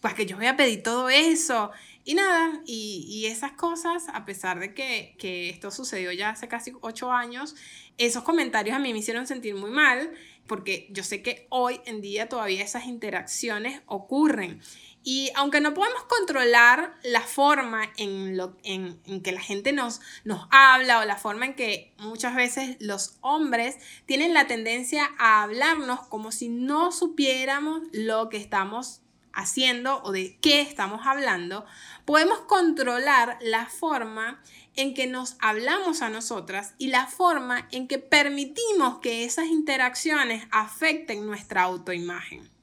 pues 0.00 0.14
que 0.14 0.24
yo 0.24 0.38
voy 0.38 0.46
a 0.46 0.56
pedir 0.56 0.82
todo 0.82 1.10
eso. 1.10 1.70
Y 2.06 2.14
nada, 2.14 2.62
y, 2.64 3.04
y 3.10 3.26
esas 3.26 3.52
cosas, 3.52 4.04
a 4.14 4.24
pesar 4.24 4.58
de 4.58 4.72
que, 4.72 5.14
que, 5.18 5.50
esto 5.50 5.70
sucedió 5.70 6.12
ya 6.12 6.30
hace 6.30 6.48
casi 6.48 6.72
ocho 6.80 7.12
años, 7.12 7.56
esos 7.98 8.22
comentarios 8.22 8.74
a 8.74 8.78
mí 8.78 8.94
me 8.94 9.00
hicieron 9.00 9.26
sentir 9.26 9.54
muy 9.54 9.70
mal, 9.70 10.10
porque 10.46 10.88
yo 10.92 11.04
sé 11.04 11.20
que 11.20 11.46
hoy 11.50 11.78
en 11.84 12.00
día 12.00 12.30
todavía 12.30 12.64
esas 12.64 12.86
interacciones 12.86 13.82
ocurren. 13.84 14.62
Y 15.08 15.30
aunque 15.36 15.60
no 15.60 15.72
podemos 15.72 16.02
controlar 16.02 16.96
la 17.04 17.20
forma 17.20 17.92
en, 17.96 18.36
lo, 18.36 18.56
en, 18.64 19.00
que 19.22 19.30
la 19.30 19.40
gente 19.40 19.72
nos, 19.72 20.00
nos 20.24 20.48
habla 20.50 20.98
o 20.98 21.04
la 21.04 21.14
forma 21.14 21.46
en 21.46 21.54
que 21.54 21.94
muchas 21.98 22.34
veces 22.34 22.76
los 22.80 23.16
hombres 23.20 23.76
tienen 24.06 24.34
la 24.34 24.48
tendencia 24.48 25.08
a 25.16 25.44
hablarnos 25.44 26.00
como 26.08 26.32
si 26.32 26.48
no 26.48 26.90
supiéramos 26.90 27.82
lo 27.92 28.28
que 28.28 28.38
estamos 28.38 29.00
haciendo 29.32 30.02
o 30.02 30.10
de 30.10 30.38
qué 30.40 30.60
estamos 30.60 31.06
hablando, 31.06 31.64
podemos 32.04 32.40
controlar 32.40 33.38
la 33.40 33.66
forma 33.66 34.42
en 34.74 34.92
que 34.92 35.06
nos 35.06 35.36
hablamos 35.38 36.02
a 36.02 36.10
nosotras 36.10 36.74
y 36.78 36.88
la 36.88 37.06
forma 37.06 37.68
en 37.70 37.86
que 37.86 38.00
permitimos 38.00 38.98
que 38.98 39.24
esas 39.24 39.46
interacciones 39.46 40.48
afecten 40.50 41.26
nuestra 41.26 41.62
autoimagen. 41.62 42.55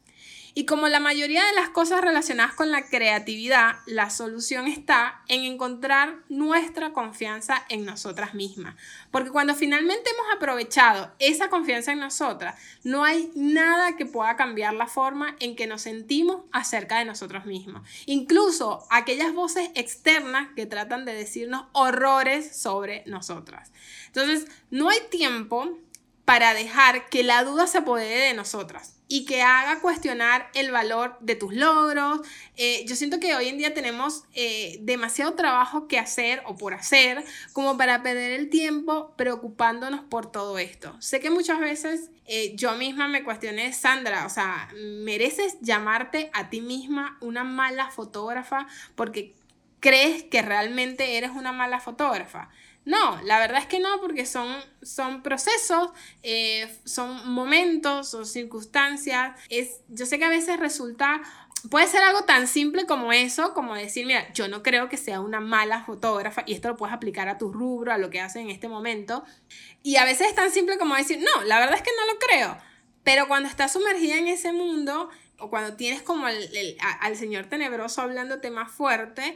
Y 0.55 0.65
como 0.65 0.87
la 0.87 0.99
mayoría 0.99 1.43
de 1.43 1.53
las 1.53 1.69
cosas 1.69 2.01
relacionadas 2.01 2.53
con 2.53 2.69
la 2.69 2.85
creatividad, 2.87 3.77
la 3.87 4.11
solución 4.11 4.67
está 4.67 5.23
en 5.27 5.45
encontrar 5.45 6.17
nuestra 6.29 6.93
confianza 6.93 7.65
en 7.69 7.85
nosotras 7.85 8.35
mismas. 8.35 8.75
Porque 9.09 9.31
cuando 9.31 9.55
finalmente 9.55 10.11
hemos 10.11 10.35
aprovechado 10.35 11.11
esa 11.17 11.49
confianza 11.49 11.91
en 11.91 11.99
nosotras, 11.99 12.55
no 12.83 13.03
hay 13.03 13.31
nada 13.33 13.95
que 13.95 14.05
pueda 14.05 14.35
cambiar 14.35 14.75
la 14.75 14.85
forma 14.85 15.35
en 15.39 15.55
que 15.55 15.65
nos 15.65 15.81
sentimos 15.81 16.43
acerca 16.51 16.99
de 16.99 17.05
nosotros 17.05 17.45
mismos. 17.45 17.81
Incluso 18.05 18.85
aquellas 18.91 19.33
voces 19.33 19.71
externas 19.73 20.49
que 20.55 20.67
tratan 20.67 21.03
de 21.05 21.15
decirnos 21.15 21.65
horrores 21.71 22.55
sobre 22.55 23.03
nosotras. 23.07 23.71
Entonces, 24.05 24.45
no 24.69 24.89
hay 24.89 24.99
tiempo 25.09 25.79
para 26.25 26.53
dejar 26.53 27.09
que 27.09 27.23
la 27.23 27.43
duda 27.43 27.65
se 27.65 27.79
apodere 27.79 28.27
de 28.27 28.33
nosotras 28.35 28.93
y 29.13 29.25
que 29.25 29.43
haga 29.43 29.79
cuestionar 29.79 30.49
el 30.55 30.71
valor 30.71 31.15
de 31.19 31.35
tus 31.35 31.53
logros. 31.53 32.21
Eh, 32.57 32.83
yo 32.87 32.95
siento 32.95 33.19
que 33.19 33.35
hoy 33.35 33.47
en 33.47 33.59
día 33.59 33.71
tenemos 33.71 34.23
eh, 34.33 34.79
demasiado 34.81 35.35
trabajo 35.35 35.87
que 35.87 35.99
hacer 35.99 36.41
o 36.47 36.55
por 36.55 36.73
hacer 36.73 37.23
como 37.51 37.77
para 37.77 38.01
perder 38.01 38.31
el 38.31 38.49
tiempo 38.49 39.13
preocupándonos 39.15 40.01
por 40.01 40.31
todo 40.31 40.57
esto. 40.57 40.95
Sé 40.99 41.19
que 41.19 41.29
muchas 41.29 41.59
veces 41.59 42.09
eh, 42.25 42.55
yo 42.55 42.71
misma 42.71 43.07
me 43.07 43.23
cuestioné, 43.23 43.71
Sandra, 43.71 44.25
o 44.25 44.29
sea, 44.29 44.69
¿mereces 45.03 45.59
llamarte 45.61 46.31
a 46.33 46.49
ti 46.49 46.61
misma 46.61 47.19
una 47.21 47.43
mala 47.43 47.91
fotógrafa 47.91 48.65
porque 48.95 49.35
crees 49.83 50.23
que 50.23 50.41
realmente 50.41 51.17
eres 51.17 51.31
una 51.31 51.51
mala 51.51 51.81
fotógrafa? 51.81 52.49
No, 52.85 53.21
la 53.23 53.37
verdad 53.37 53.59
es 53.59 53.67
que 53.67 53.79
no, 53.79 53.99
porque 53.99 54.25
son, 54.25 54.47
son 54.81 55.23
procesos, 55.23 55.91
eh, 56.21 56.73
son 56.85 57.29
momentos 57.29 58.13
o 58.13 58.23
circunstancias. 58.23 59.37
Es, 59.49 59.81
yo 59.89 60.05
sé 60.05 60.19
que 60.19 60.25
a 60.25 60.29
veces 60.29 60.57
resulta, 60.57 61.21
puede 61.69 61.87
ser 61.87 62.01
algo 62.01 62.23
tan 62.23 62.47
simple 62.47 62.85
como 62.85 63.11
eso, 63.11 63.53
como 63.53 63.75
decir, 63.75 64.05
mira, 64.05 64.31
yo 64.31 64.47
no 64.47 64.63
creo 64.63 64.87
que 64.87 64.97
sea 64.97 65.19
una 65.19 65.41
mala 65.41 65.83
fotógrafa 65.83 66.43
y 66.45 66.53
esto 66.53 66.69
lo 66.69 66.77
puedes 66.77 66.95
aplicar 66.95 67.27
a 67.27 67.37
tu 67.37 67.51
rubro, 67.51 67.91
a 67.91 67.97
lo 67.97 68.09
que 68.09 68.21
haces 68.21 68.41
en 68.41 68.49
este 68.49 68.69
momento. 68.69 69.25
Y 69.81 69.97
a 69.97 70.05
veces 70.05 70.27
es 70.27 70.35
tan 70.35 70.49
simple 70.49 70.77
como 70.77 70.95
decir, 70.95 71.19
no, 71.19 71.43
la 71.43 71.59
verdad 71.59 71.75
es 71.75 71.81
que 71.81 71.91
no 71.97 72.13
lo 72.13 72.19
creo. 72.19 72.57
Pero 73.03 73.27
cuando 73.27 73.49
estás 73.49 73.73
sumergida 73.73 74.17
en 74.17 74.27
ese 74.27 74.53
mundo, 74.53 75.09
o 75.39 75.49
cuando 75.49 75.75
tienes 75.75 76.01
como 76.01 76.25
al, 76.25 76.37
al 77.01 77.15
señor 77.17 77.45
tenebroso 77.47 78.01
hablándote 78.01 78.49
más 78.49 78.71
fuerte, 78.71 79.35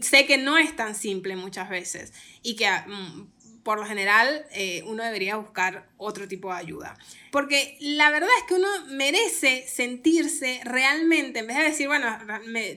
sé 0.00 0.26
que 0.26 0.38
no 0.38 0.58
es 0.58 0.74
tan 0.74 0.94
simple 0.94 1.36
muchas 1.36 1.68
veces 1.68 2.12
y 2.42 2.56
que 2.56 2.68
mm, 2.70 3.62
por 3.62 3.78
lo 3.78 3.84
general 3.84 4.46
eh, 4.52 4.82
uno 4.86 5.02
debería 5.02 5.36
buscar 5.36 5.88
otro 5.96 6.28
tipo 6.28 6.52
de 6.52 6.58
ayuda. 6.58 6.96
Porque 7.36 7.76
la 7.80 8.10
verdad 8.10 8.30
es 8.38 8.44
que 8.44 8.54
uno 8.54 8.66
merece 8.86 9.66
sentirse 9.68 10.58
realmente, 10.64 11.40
en 11.40 11.46
vez 11.46 11.58
de 11.58 11.64
decir, 11.64 11.86
bueno, 11.86 12.06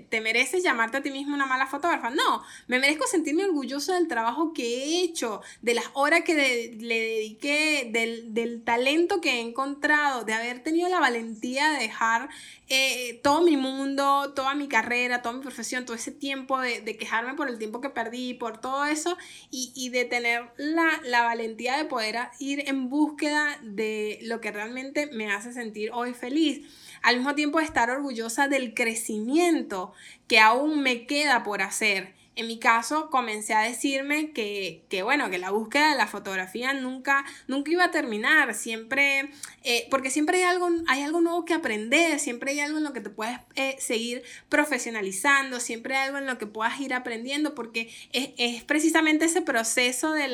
te 0.10 0.20
mereces 0.20 0.64
llamarte 0.64 0.98
a 0.98 1.02
ti 1.02 1.12
mismo 1.12 1.34
una 1.34 1.46
mala 1.46 1.66
fotógrafa. 1.66 2.10
No, 2.10 2.44
me 2.68 2.78
merezco 2.78 3.08
sentirme 3.08 3.46
orgulloso 3.46 3.94
del 3.94 4.10
trabajo 4.10 4.52
que 4.52 4.84
he 4.84 5.02
hecho, 5.02 5.42
de 5.62 5.76
las 5.76 5.86
horas 5.94 6.24
que 6.26 6.76
le 6.78 7.00
dediqué, 7.00 7.90
del, 7.90 8.34
del, 8.34 8.62
talento 8.66 9.22
que 9.22 9.36
he 9.36 9.40
encontrado, 9.40 10.26
de 10.26 10.34
haber 10.34 10.62
tenido 10.62 10.90
la 10.90 11.00
valentía 11.00 11.70
de 11.70 11.80
dejar 11.80 12.28
eh, 12.68 13.22
todo 13.24 13.40
mi 13.40 13.56
mundo, 13.56 14.34
toda 14.36 14.56
mi 14.56 14.68
carrera, 14.68 15.22
toda 15.22 15.36
mi 15.36 15.42
profesión, 15.42 15.86
todo 15.86 15.96
ese 15.96 16.12
tiempo 16.12 16.60
de, 16.60 16.82
de 16.82 16.98
quejarme 16.98 17.36
por 17.36 17.48
el 17.48 17.60
tiempo 17.60 17.80
que 17.80 17.92
perdí, 17.92 18.34
por 18.34 18.60
todo 18.60 18.84
eso, 18.84 19.18
y, 19.52 19.72
y 19.74 19.88
de 19.88 20.04
tener 20.04 20.52
la, 20.58 21.00
la 21.06 21.22
valentía 21.22 21.78
de 21.78 21.86
poder 21.86 22.18
ir 22.40 22.68
en 22.68 22.90
búsqueda 22.90 23.58
de 23.64 24.20
lo 24.24 24.42
que 24.42 24.49
realmente 24.52 25.08
me 25.08 25.32
hace 25.32 25.54
sentir 25.54 25.92
hoy 25.94 26.14
feliz. 26.14 26.66
Al 27.02 27.18
mismo 27.18 27.36
tiempo 27.36 27.60
estar 27.60 27.90
orgullosa 27.90 28.48
del 28.48 28.74
crecimiento 28.74 29.94
que 30.28 30.40
aún 30.40 30.82
me 30.82 31.06
queda 31.06 31.44
por 31.44 31.62
hacer 31.62 32.19
en 32.40 32.48
mi 32.48 32.58
caso 32.58 33.10
comencé 33.10 33.54
a 33.54 33.64
decirme 33.64 34.32
que, 34.32 34.86
que 34.88 35.04
bueno, 35.04 35.30
que 35.30 35.38
la 35.38 35.52
búsqueda 35.52 35.92
de 35.92 35.98
la 35.98 36.08
fotografía 36.08 36.74
nunca, 36.74 37.26
nunca 37.48 37.70
iba 37.70 37.84
a 37.84 37.92
terminar, 37.92 38.56
siempre, 38.56 39.30
eh, 39.66 39.88
porque 39.92 40.10
siempre 40.10 40.38
hay 40.38 40.44
algo, 40.44 40.70
hay 40.88 41.02
algo 41.02 41.20
nuevo 41.20 41.44
que 41.44 41.54
aprender, 41.54 42.18
siempre 42.18 42.52
hay 42.52 42.62
algo 42.62 42.78
en 42.78 42.86
lo 42.86 42.94
que 42.94 43.02
te 43.02 43.10
puedes 43.10 43.38
eh, 43.56 43.76
seguir 43.80 44.24
profesionalizando, 44.48 45.60
siempre 45.60 45.98
hay 45.98 46.08
algo 46.08 46.18
en 46.18 46.28
lo 46.28 46.38
que 46.38 46.46
puedas 46.46 46.80
ir 46.80 46.94
aprendiendo, 46.94 47.56
porque 47.56 47.94
es, 48.14 48.64
precisamente 48.64 49.26
ese 49.26 49.42
proceso 49.42 50.14
del, 50.14 50.34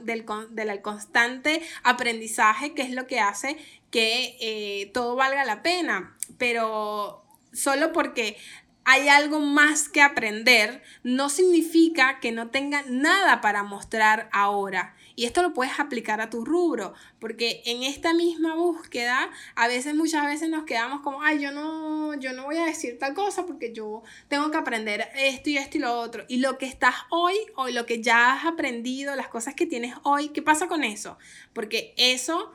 del 0.00 0.82
constante 0.82 1.62
aprendizaje 1.84 2.74
que 2.74 2.82
es 2.82 2.90
lo 2.90 3.06
que 3.06 3.20
hace 3.20 3.56
que 3.92 4.36
eh, 4.40 4.90
todo 4.92 5.14
valga 5.14 5.44
la 5.44 5.62
pena, 5.62 6.16
pero 6.36 7.24
solo 7.52 7.92
porque 7.92 8.36
hay 8.84 9.08
algo 9.08 9.40
más 9.40 9.88
que 9.88 10.02
aprender, 10.02 10.82
no 11.02 11.28
significa 11.28 12.20
que 12.20 12.32
no 12.32 12.48
tenga 12.50 12.82
nada 12.88 13.40
para 13.40 13.62
mostrar 13.62 14.28
ahora. 14.32 14.94
Y 15.16 15.26
esto 15.26 15.42
lo 15.42 15.52
puedes 15.52 15.78
aplicar 15.78 16.20
a 16.20 16.28
tu 16.28 16.44
rubro, 16.44 16.92
porque 17.18 17.62
en 17.66 17.84
esta 17.84 18.12
misma 18.14 18.54
búsqueda, 18.54 19.30
a 19.54 19.68
veces, 19.68 19.94
muchas 19.94 20.26
veces 20.26 20.50
nos 20.50 20.64
quedamos 20.64 21.00
como, 21.02 21.22
ay, 21.22 21.40
yo 21.40 21.52
no, 21.52 22.14
yo 22.18 22.32
no 22.32 22.44
voy 22.44 22.56
a 22.56 22.66
decir 22.66 22.98
tal 22.98 23.14
cosa 23.14 23.46
porque 23.46 23.72
yo 23.72 24.02
tengo 24.28 24.50
que 24.50 24.56
aprender 24.56 25.08
esto 25.14 25.50
y 25.50 25.56
esto 25.56 25.78
y 25.78 25.80
lo 25.80 25.98
otro. 25.98 26.24
Y 26.28 26.38
lo 26.38 26.58
que 26.58 26.66
estás 26.66 26.94
hoy, 27.10 27.36
o 27.54 27.68
lo 27.68 27.86
que 27.86 28.02
ya 28.02 28.34
has 28.34 28.44
aprendido, 28.44 29.14
las 29.14 29.28
cosas 29.28 29.54
que 29.54 29.66
tienes 29.66 29.94
hoy, 30.02 30.28
¿qué 30.28 30.42
pasa 30.42 30.66
con 30.66 30.84
eso? 30.84 31.16
Porque 31.52 31.94
eso 31.96 32.52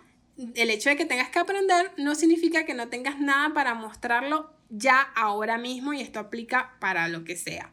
el 0.55 0.69
hecho 0.69 0.89
de 0.89 0.95
que 0.95 1.05
tengas 1.05 1.29
que 1.29 1.39
aprender 1.39 1.91
no 1.97 2.15
significa 2.15 2.65
que 2.65 2.73
no 2.73 2.87
tengas 2.87 3.19
nada 3.19 3.53
para 3.53 3.73
mostrarlo 3.73 4.58
ya 4.69 5.01
ahora 5.15 5.57
mismo 5.57 5.93
y 5.93 6.01
esto 6.01 6.19
aplica 6.19 6.75
para 6.79 7.07
lo 7.07 7.23
que 7.23 7.35
sea. 7.35 7.71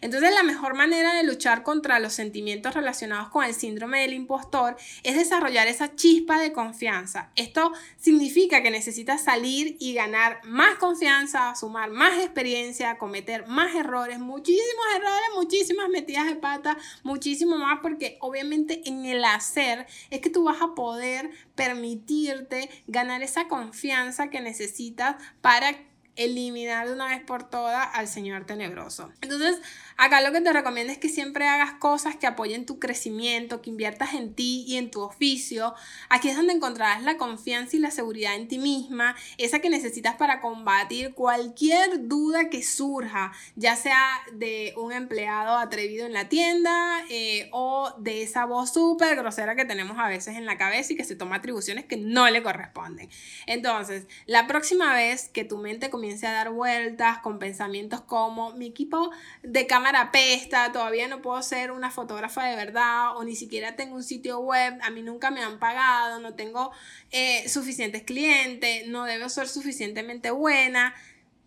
Entonces 0.00 0.32
la 0.34 0.42
mejor 0.42 0.74
manera 0.74 1.14
de 1.14 1.24
luchar 1.24 1.62
contra 1.62 1.98
los 2.00 2.12
sentimientos 2.12 2.74
relacionados 2.74 3.30
con 3.30 3.44
el 3.44 3.54
síndrome 3.54 4.00
del 4.00 4.12
impostor 4.12 4.76
es 5.02 5.16
desarrollar 5.16 5.68
esa 5.68 5.94
chispa 5.94 6.38
de 6.38 6.52
confianza. 6.52 7.30
Esto 7.34 7.72
significa 7.96 8.62
que 8.62 8.70
necesitas 8.70 9.24
salir 9.24 9.76
y 9.80 9.94
ganar 9.94 10.40
más 10.44 10.76
confianza, 10.76 11.54
sumar 11.54 11.90
más 11.90 12.18
experiencia, 12.18 12.98
cometer 12.98 13.46
más 13.46 13.74
errores, 13.74 14.18
muchísimos 14.18 14.86
errores, 14.94 15.28
muchísimas 15.34 15.88
metidas 15.88 16.26
de 16.26 16.36
pata, 16.36 16.76
muchísimo 17.02 17.56
más 17.56 17.80
porque 17.80 18.18
obviamente 18.20 18.82
en 18.86 19.06
el 19.06 19.24
hacer 19.24 19.86
es 20.10 20.20
que 20.20 20.30
tú 20.30 20.44
vas 20.44 20.60
a 20.60 20.74
poder 20.74 21.30
permitirte 21.54 22.68
ganar 22.86 23.22
esa 23.22 23.48
confianza 23.48 24.28
que 24.28 24.40
necesitas 24.40 25.16
para 25.40 25.76
eliminar 26.16 26.88
de 26.88 26.94
una 26.94 27.08
vez 27.08 27.22
por 27.22 27.48
todas 27.48 27.88
al 27.94 28.08
Señor 28.08 28.44
tenebroso. 28.44 29.12
Entonces, 29.20 29.60
acá 29.96 30.20
lo 30.20 30.32
que 30.32 30.40
te 30.40 30.52
recomiendo 30.52 30.92
es 30.92 30.98
que 30.98 31.08
siempre 31.08 31.48
hagas 31.48 31.72
cosas 31.74 32.16
que 32.16 32.26
apoyen 32.26 32.66
tu 32.66 32.78
crecimiento, 32.78 33.62
que 33.62 33.70
inviertas 33.70 34.14
en 34.14 34.34
ti 34.34 34.64
y 34.66 34.76
en 34.76 34.90
tu 34.90 35.00
oficio. 35.00 35.74
Aquí 36.08 36.28
es 36.28 36.36
donde 36.36 36.52
encontrarás 36.52 37.02
la 37.02 37.16
confianza 37.16 37.76
y 37.76 37.80
la 37.80 37.90
seguridad 37.90 38.34
en 38.34 38.48
ti 38.48 38.58
misma, 38.58 39.16
esa 39.38 39.60
que 39.60 39.70
necesitas 39.70 40.16
para 40.16 40.40
combatir 40.40 41.14
cualquier 41.14 42.08
duda 42.08 42.50
que 42.50 42.62
surja, 42.62 43.32
ya 43.54 43.76
sea 43.76 44.06
de 44.32 44.74
un 44.76 44.92
empleado 44.92 45.56
atrevido 45.56 46.06
en 46.06 46.12
la 46.12 46.28
tienda 46.28 47.04
eh, 47.08 47.48
o 47.52 47.94
de 47.98 48.22
esa 48.22 48.44
voz 48.44 48.72
súper 48.72 49.16
grosera 49.16 49.56
que 49.56 49.64
tenemos 49.64 49.98
a 49.98 50.08
veces 50.08 50.36
en 50.36 50.46
la 50.46 50.58
cabeza 50.58 50.92
y 50.92 50.96
que 50.96 51.04
se 51.04 51.16
toma 51.16 51.36
atribuciones 51.36 51.84
que 51.84 51.96
no 51.96 52.28
le 52.28 52.42
corresponden. 52.42 53.08
Entonces, 53.46 54.06
la 54.26 54.46
próxima 54.46 54.94
vez 54.94 55.28
que 55.28 55.44
tu 55.44 55.58
mente 55.58 55.90
comience 55.90 56.26
a 56.26 56.32
dar 56.32 56.50
vueltas 56.50 57.18
con 57.18 57.38
pensamientos 57.38 58.00
como 58.02 58.52
mi 58.52 58.66
equipo 58.66 59.10
de 59.42 59.66
cámara 59.66 59.85
pesta, 60.10 60.72
todavía 60.72 61.08
no 61.08 61.22
puedo 61.22 61.42
ser 61.42 61.70
una 61.70 61.90
fotógrafa 61.90 62.44
de 62.44 62.56
verdad 62.56 63.16
o 63.16 63.24
ni 63.24 63.36
siquiera 63.36 63.76
tengo 63.76 63.96
un 63.96 64.02
sitio 64.02 64.40
web, 64.40 64.78
a 64.82 64.90
mí 64.90 65.02
nunca 65.02 65.30
me 65.30 65.42
han 65.42 65.58
pagado, 65.58 66.20
no 66.20 66.34
tengo 66.34 66.72
eh, 67.10 67.48
suficientes 67.48 68.02
clientes, 68.02 68.86
no 68.88 69.04
debo 69.04 69.28
ser 69.28 69.48
suficientemente 69.48 70.30
buena. 70.30 70.94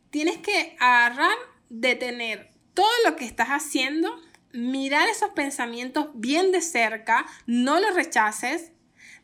Tienes 0.10 0.38
que 0.38 0.76
agarrar, 0.80 1.36
detener 1.70 2.52
todo 2.74 2.92
lo 3.06 3.16
que 3.16 3.26
estás 3.26 3.50
haciendo, 3.50 4.10
mirar 4.54 5.08
esos 5.10 5.32
pensamientos 5.32 6.10
bien 6.14 6.52
de 6.52 6.62
cerca, 6.62 7.26
no 7.46 7.80
los 7.80 7.94
rechaces, 7.94 8.72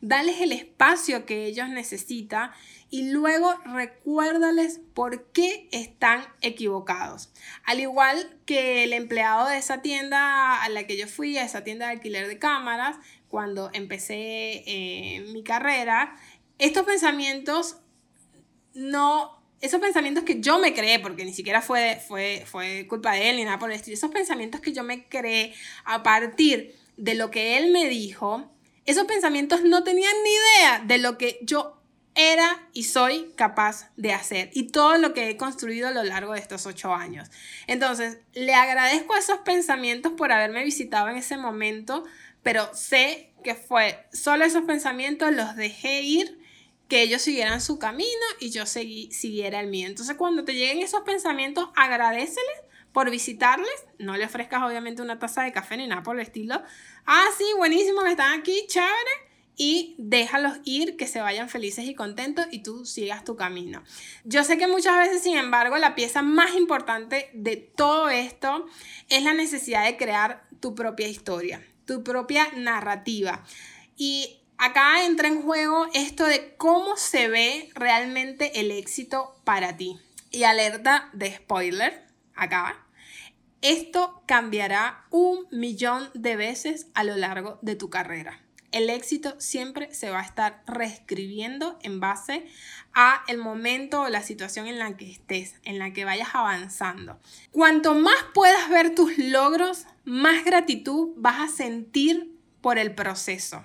dales 0.00 0.40
el 0.40 0.52
espacio 0.52 1.26
que 1.26 1.46
ellos 1.46 1.68
necesitan 1.68 2.50
y 2.90 3.10
luego 3.10 3.54
recuérdales 3.64 4.80
por 4.94 5.30
qué 5.32 5.68
están 5.72 6.24
equivocados. 6.40 7.32
Al 7.64 7.80
igual 7.80 8.38
que 8.46 8.84
el 8.84 8.92
empleado 8.92 9.48
de 9.48 9.58
esa 9.58 9.82
tienda 9.82 10.62
a 10.62 10.68
la 10.68 10.86
que 10.86 10.96
yo 10.96 11.08
fui, 11.08 11.36
a 11.36 11.44
esa 11.44 11.64
tienda 11.64 11.86
de 11.86 11.92
alquiler 11.92 12.28
de 12.28 12.38
cámaras, 12.38 12.96
cuando 13.28 13.70
empecé 13.72 14.62
eh, 14.66 15.26
mi 15.32 15.42
carrera, 15.42 16.16
estos 16.58 16.84
pensamientos 16.84 17.78
no 18.74 19.36
esos 19.60 19.80
pensamientos 19.80 20.24
que 20.24 20.40
yo 20.40 20.58
me 20.58 20.74
creé, 20.74 20.98
porque 21.00 21.24
ni 21.24 21.32
siquiera 21.32 21.62
fue, 21.62 22.00
fue, 22.06 22.44
fue 22.46 22.86
culpa 22.88 23.12
de 23.12 23.30
él 23.30 23.36
ni 23.36 23.44
nada 23.44 23.58
por 23.58 23.70
el 23.70 23.76
estilo, 23.76 23.94
esos 23.94 24.10
pensamientos 24.10 24.60
que 24.60 24.72
yo 24.72 24.82
me 24.82 25.08
creé 25.08 25.54
a 25.84 26.02
partir 26.02 26.74
de 26.96 27.14
lo 27.14 27.30
que 27.30 27.56
él 27.56 27.72
me 27.72 27.88
dijo, 27.88 28.50
esos 28.84 29.04
pensamientos 29.04 29.62
no 29.64 29.82
tenían 29.82 30.12
ni 30.22 30.30
idea 30.30 30.82
de 30.86 30.98
lo 30.98 31.18
que 31.18 31.38
yo 31.42 31.75
era 32.16 32.66
y 32.72 32.84
soy 32.84 33.32
capaz 33.36 33.90
de 33.96 34.12
hacer 34.12 34.50
y 34.54 34.68
todo 34.68 34.96
lo 34.96 35.12
que 35.12 35.28
he 35.28 35.36
construido 35.36 35.88
a 35.88 35.92
lo 35.92 36.02
largo 36.02 36.32
de 36.32 36.40
estos 36.40 36.66
ocho 36.66 36.94
años. 36.94 37.30
Entonces, 37.66 38.18
le 38.32 38.54
agradezco 38.54 39.14
esos 39.16 39.38
pensamientos 39.38 40.12
por 40.12 40.32
haberme 40.32 40.64
visitado 40.64 41.08
en 41.08 41.16
ese 41.16 41.36
momento, 41.36 42.04
pero 42.42 42.74
sé 42.74 43.32
que 43.44 43.54
fue 43.54 44.06
solo 44.12 44.44
esos 44.44 44.64
pensamientos, 44.64 45.32
los 45.32 45.56
dejé 45.56 46.02
ir, 46.02 46.40
que 46.88 47.02
ellos 47.02 47.20
siguieran 47.20 47.60
su 47.60 47.78
camino 47.78 48.26
y 48.40 48.50
yo 48.50 48.64
seguí, 48.64 49.12
siguiera 49.12 49.60
el 49.60 49.68
mío. 49.68 49.86
Entonces, 49.86 50.16
cuando 50.16 50.44
te 50.44 50.54
lleguen 50.54 50.78
esos 50.78 51.02
pensamientos, 51.02 51.68
agradeceles 51.76 52.56
por 52.92 53.10
visitarles. 53.10 53.84
No 53.98 54.16
le 54.16 54.24
ofrezcas 54.24 54.62
obviamente 54.62 55.02
una 55.02 55.18
taza 55.18 55.42
de 55.42 55.52
café 55.52 55.76
ni 55.76 55.86
nada 55.86 56.02
por 56.02 56.16
el 56.16 56.22
estilo. 56.22 56.62
Ah, 57.04 57.26
sí, 57.36 57.44
buenísimo 57.58 58.02
están 58.06 58.40
aquí, 58.40 58.66
chévere 58.68 59.25
y 59.56 59.94
déjalos 59.98 60.58
ir, 60.64 60.96
que 60.96 61.06
se 61.06 61.20
vayan 61.20 61.48
felices 61.48 61.86
y 61.86 61.94
contentos 61.94 62.46
y 62.50 62.62
tú 62.62 62.84
sigas 62.84 63.24
tu 63.24 63.36
camino. 63.36 63.82
Yo 64.24 64.44
sé 64.44 64.58
que 64.58 64.66
muchas 64.66 64.98
veces, 64.98 65.22
sin 65.22 65.36
embargo, 65.36 65.78
la 65.78 65.94
pieza 65.94 66.20
más 66.22 66.54
importante 66.54 67.30
de 67.32 67.56
todo 67.56 68.10
esto 68.10 68.66
es 69.08 69.22
la 69.22 69.32
necesidad 69.32 69.84
de 69.84 69.96
crear 69.96 70.46
tu 70.60 70.74
propia 70.74 71.08
historia, 71.08 71.66
tu 71.86 72.04
propia 72.04 72.48
narrativa. 72.54 73.42
Y 73.96 74.42
acá 74.58 75.06
entra 75.06 75.28
en 75.28 75.42
juego 75.42 75.86
esto 75.94 76.26
de 76.26 76.54
cómo 76.56 76.98
se 76.98 77.28
ve 77.28 77.70
realmente 77.74 78.60
el 78.60 78.70
éxito 78.70 79.40
para 79.44 79.76
ti. 79.78 79.98
Y 80.30 80.42
alerta 80.42 81.08
de 81.14 81.34
spoiler, 81.34 82.04
acá. 82.34 82.84
Esto 83.62 84.22
cambiará 84.26 85.06
un 85.10 85.46
millón 85.50 86.10
de 86.12 86.36
veces 86.36 86.88
a 86.92 87.04
lo 87.04 87.16
largo 87.16 87.58
de 87.62 87.74
tu 87.74 87.88
carrera 87.88 88.45
el 88.76 88.90
éxito 88.90 89.34
siempre 89.38 89.94
se 89.94 90.10
va 90.10 90.20
a 90.20 90.24
estar 90.24 90.62
reescribiendo 90.66 91.78
en 91.82 91.98
base 91.98 92.46
a 92.92 93.24
el 93.26 93.38
momento 93.38 94.02
o 94.02 94.08
la 94.10 94.20
situación 94.20 94.66
en 94.66 94.78
la 94.78 94.94
que 94.98 95.10
estés, 95.10 95.54
en 95.64 95.78
la 95.78 95.94
que 95.94 96.04
vayas 96.04 96.28
avanzando. 96.34 97.18
Cuanto 97.52 97.94
más 97.94 98.16
puedas 98.34 98.68
ver 98.68 98.94
tus 98.94 99.16
logros, 99.16 99.86
más 100.04 100.44
gratitud 100.44 101.14
vas 101.16 101.40
a 101.40 101.48
sentir 101.48 102.36
por 102.60 102.78
el 102.78 102.94
proceso. 102.94 103.64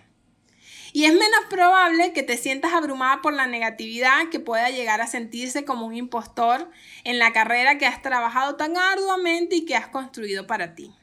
Y 0.93 1.03
es 1.03 1.11
menos 1.13 1.45
probable 1.49 2.13
que 2.13 2.23
te 2.23 2.37
sientas 2.37 2.71
abrumada 2.71 3.21
por 3.21 3.33
la 3.33 3.47
negatividad 3.47 4.29
que 4.29 4.39
pueda 4.39 4.69
llegar 4.69 5.01
a 5.01 5.07
sentirse 5.07 5.65
como 5.65 5.87
un 5.87 5.95
impostor 5.95 6.69
en 7.03 7.19
la 7.19 7.33
carrera 7.33 7.77
que 7.77 7.85
has 7.85 8.01
trabajado 8.01 8.55
tan 8.55 8.77
arduamente 8.77 9.57
y 9.57 9.65
que 9.65 9.75
has 9.75 9.87
construido 9.87 10.47
para 10.47 10.73
ti. 10.73 10.93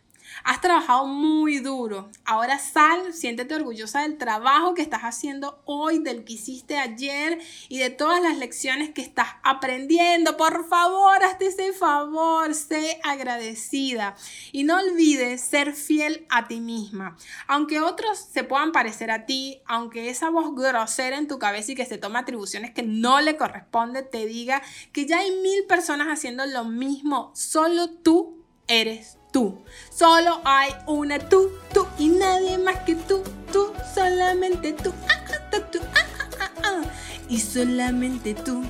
Has 0.45 0.61
trabajado 0.61 1.07
muy 1.07 1.59
duro. 1.59 2.11
Ahora 2.25 2.59
sal, 2.59 3.13
siéntete 3.13 3.55
orgullosa 3.55 4.03
del 4.03 4.19
trabajo 4.19 4.75
que 4.75 4.83
estás 4.83 5.03
haciendo 5.03 5.63
hoy, 5.65 5.99
del 5.99 6.25
que 6.25 6.35
hiciste 6.35 6.79
ayer 6.79 7.39
y 7.69 7.79
de 7.79 7.91
todas 7.91 8.23
las 8.23 8.39
lecciones 8.39 8.91
que 8.91 9.03
estás 9.03 9.29
aprendiendo. 9.43 10.37
Por 10.37 10.69
favor, 10.69 11.23
hazte 11.25 11.47
ese 11.47 11.73
favor, 11.73 12.55
sé 12.55 13.01
agradecida. 13.03 14.17
Y 14.53 14.65
no 14.65 14.79
olvides 14.79 15.41
ser 15.41 15.75
fiel 15.75 16.27
a 16.31 16.49
ti 16.49 16.61
misma. 16.61 17.17
Aunque 17.47 17.81
otros 17.81 18.19
se 18.19 18.45
puedan 18.45 18.73
parecer 18.73 19.11
a 19.11 19.27
ti, 19.27 19.61
aunque 19.67 20.11
esa 20.11 20.31
voz 20.31 20.55
grosera 20.55 21.19
en 21.19 21.29
tu 21.29 21.39
cabeza 21.39 21.73
y 21.73 21.75
que 21.75 21.87
se 21.87 21.99
toma 21.99 22.21
atribuciones 22.21 22.73
que 22.73 22.83
no 22.83 23.21
le 23.21 23.37
corresponde 23.37 24.03
te 24.03 24.27
diga 24.27 24.63
que 24.93 25.07
ya 25.07 25.19
hay 25.19 25.31
mil 25.31 25.65
personas 25.67 26.09
haciendo 26.09 26.45
lo 26.47 26.65
mismo, 26.65 27.33
solo 27.35 27.91
tú 27.91 28.45
eres 28.67 29.18
tú. 29.31 29.63
Solo 29.91 30.41
hay 30.45 30.71
una 30.87 31.19
tú, 31.19 31.51
tú 31.73 31.87
y 31.99 32.09
nadie 32.09 32.59
más 32.59 32.79
que 32.81 32.95
tú, 32.95 33.23
tú, 33.53 33.73
solamente 33.95 34.73
tú. 34.73 34.93
Ah, 35.09 35.25
ah, 36.41 36.51
ah, 36.63 36.83
y 37.29 37.41
solamente 37.41 38.35
tú, 38.35 38.63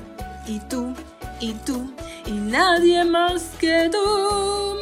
y 0.47 0.59
tú, 0.61 0.93
y 1.39 1.53
tú, 1.53 1.93
y 2.25 2.31
nadie 2.31 3.05
más 3.05 3.43
que 3.59 3.89
tú. 3.91 4.77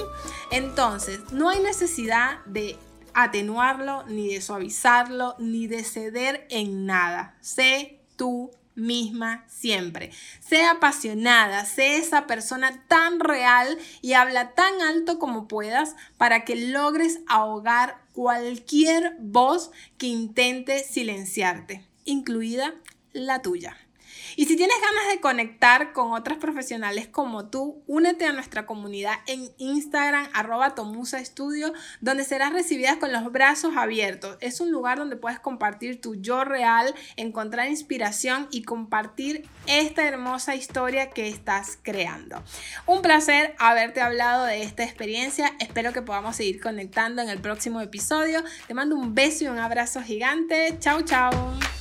Entonces, 0.52 1.20
no 1.32 1.50
hay 1.50 1.60
necesidad 1.60 2.44
de 2.46 2.78
atenuarlo, 3.14 4.04
ni 4.08 4.34
de 4.34 4.42
suavizarlo, 4.42 5.36
ni 5.40 5.68
de 5.68 5.84
ceder 5.84 6.48
en 6.50 6.86
nada. 6.86 7.36
Sé 7.42 8.00
tú 8.16 8.52
misma 8.78 9.44
siempre. 9.48 10.12
Sé 10.40 10.64
apasionada, 10.64 11.66
sé 11.66 11.98
esa 11.98 12.28
persona 12.28 12.84
tan 12.88 13.20
real 13.20 13.78
y 14.02 14.14
habla 14.14 14.52
tan 14.54 14.82
alto 14.82 15.20
como 15.20 15.48
puedas 15.48 15.96
para 16.18 16.46
que 16.46 16.56
logres 16.56 17.20
ahogar 17.28 18.02
cualquier 18.14 19.18
voz 19.20 19.72
que 19.98 20.08
intente 20.08 20.80
silenciarte, 20.80 21.86
incluida 22.06 22.76
la 23.12 23.42
tuya. 23.42 23.78
Y 24.36 24.46
si 24.46 24.56
tienes 24.56 24.78
ganas 24.82 25.14
de 25.14 25.22
conectar 25.22 25.94
con 25.94 26.12
otras 26.12 26.38
profesionales 26.38 27.08
como 27.08 27.50
tú, 27.50 27.84
únete 27.88 28.26
a 28.26 28.34
nuestra 28.34 28.66
comunidad 28.66 29.16
en 29.28 29.50
Instagram, 29.58 30.28
arroba 30.34 30.76
Tomusa 30.76 31.24
Studio, 31.24 31.74
donde 32.02 32.24
serás 32.24 32.54
recibida 32.54 33.00
con 33.00 33.12
los 33.12 33.32
brazos 33.32 33.76
abiertos. 33.76 34.38
Es 34.42 34.62
un 34.62 34.72
lugar 34.72 34.98
donde 34.98 35.16
puedes 35.16 35.40
compartir 35.40 36.02
tu 36.02 36.16
yo 36.16 36.44
real, 36.44 36.94
encontrar 37.16 37.70
inspiración 37.70 38.48
y 38.52 38.64
compartir 38.64 39.48
esta 39.66 40.06
hermosa 40.06 40.56
historia 40.56 41.10
que 41.10 41.28
estás 41.28 41.78
creando. 41.82 42.44
Un 42.86 43.02
placer 43.02 43.56
haberte 43.60 44.02
hablado 44.02 44.46
de 44.46 44.64
esta 44.64 44.84
experiencia. 44.84 45.54
Espero 45.60 45.94
que 45.94 46.02
podamos 46.02 46.36
seguir 46.36 46.62
conectando 46.62 47.22
en 47.22 47.30
el 47.30 47.40
próximo 47.40 47.82
episodio. 47.82 48.44
Te 48.68 48.74
mando 48.74 48.96
un 48.96 49.16
beso 49.16 49.46
y 49.46 49.48
un 49.48 49.60
abrazo 49.60 50.02
gigante. 50.02 50.78
Chao, 50.80 51.02
chao. 51.02 51.77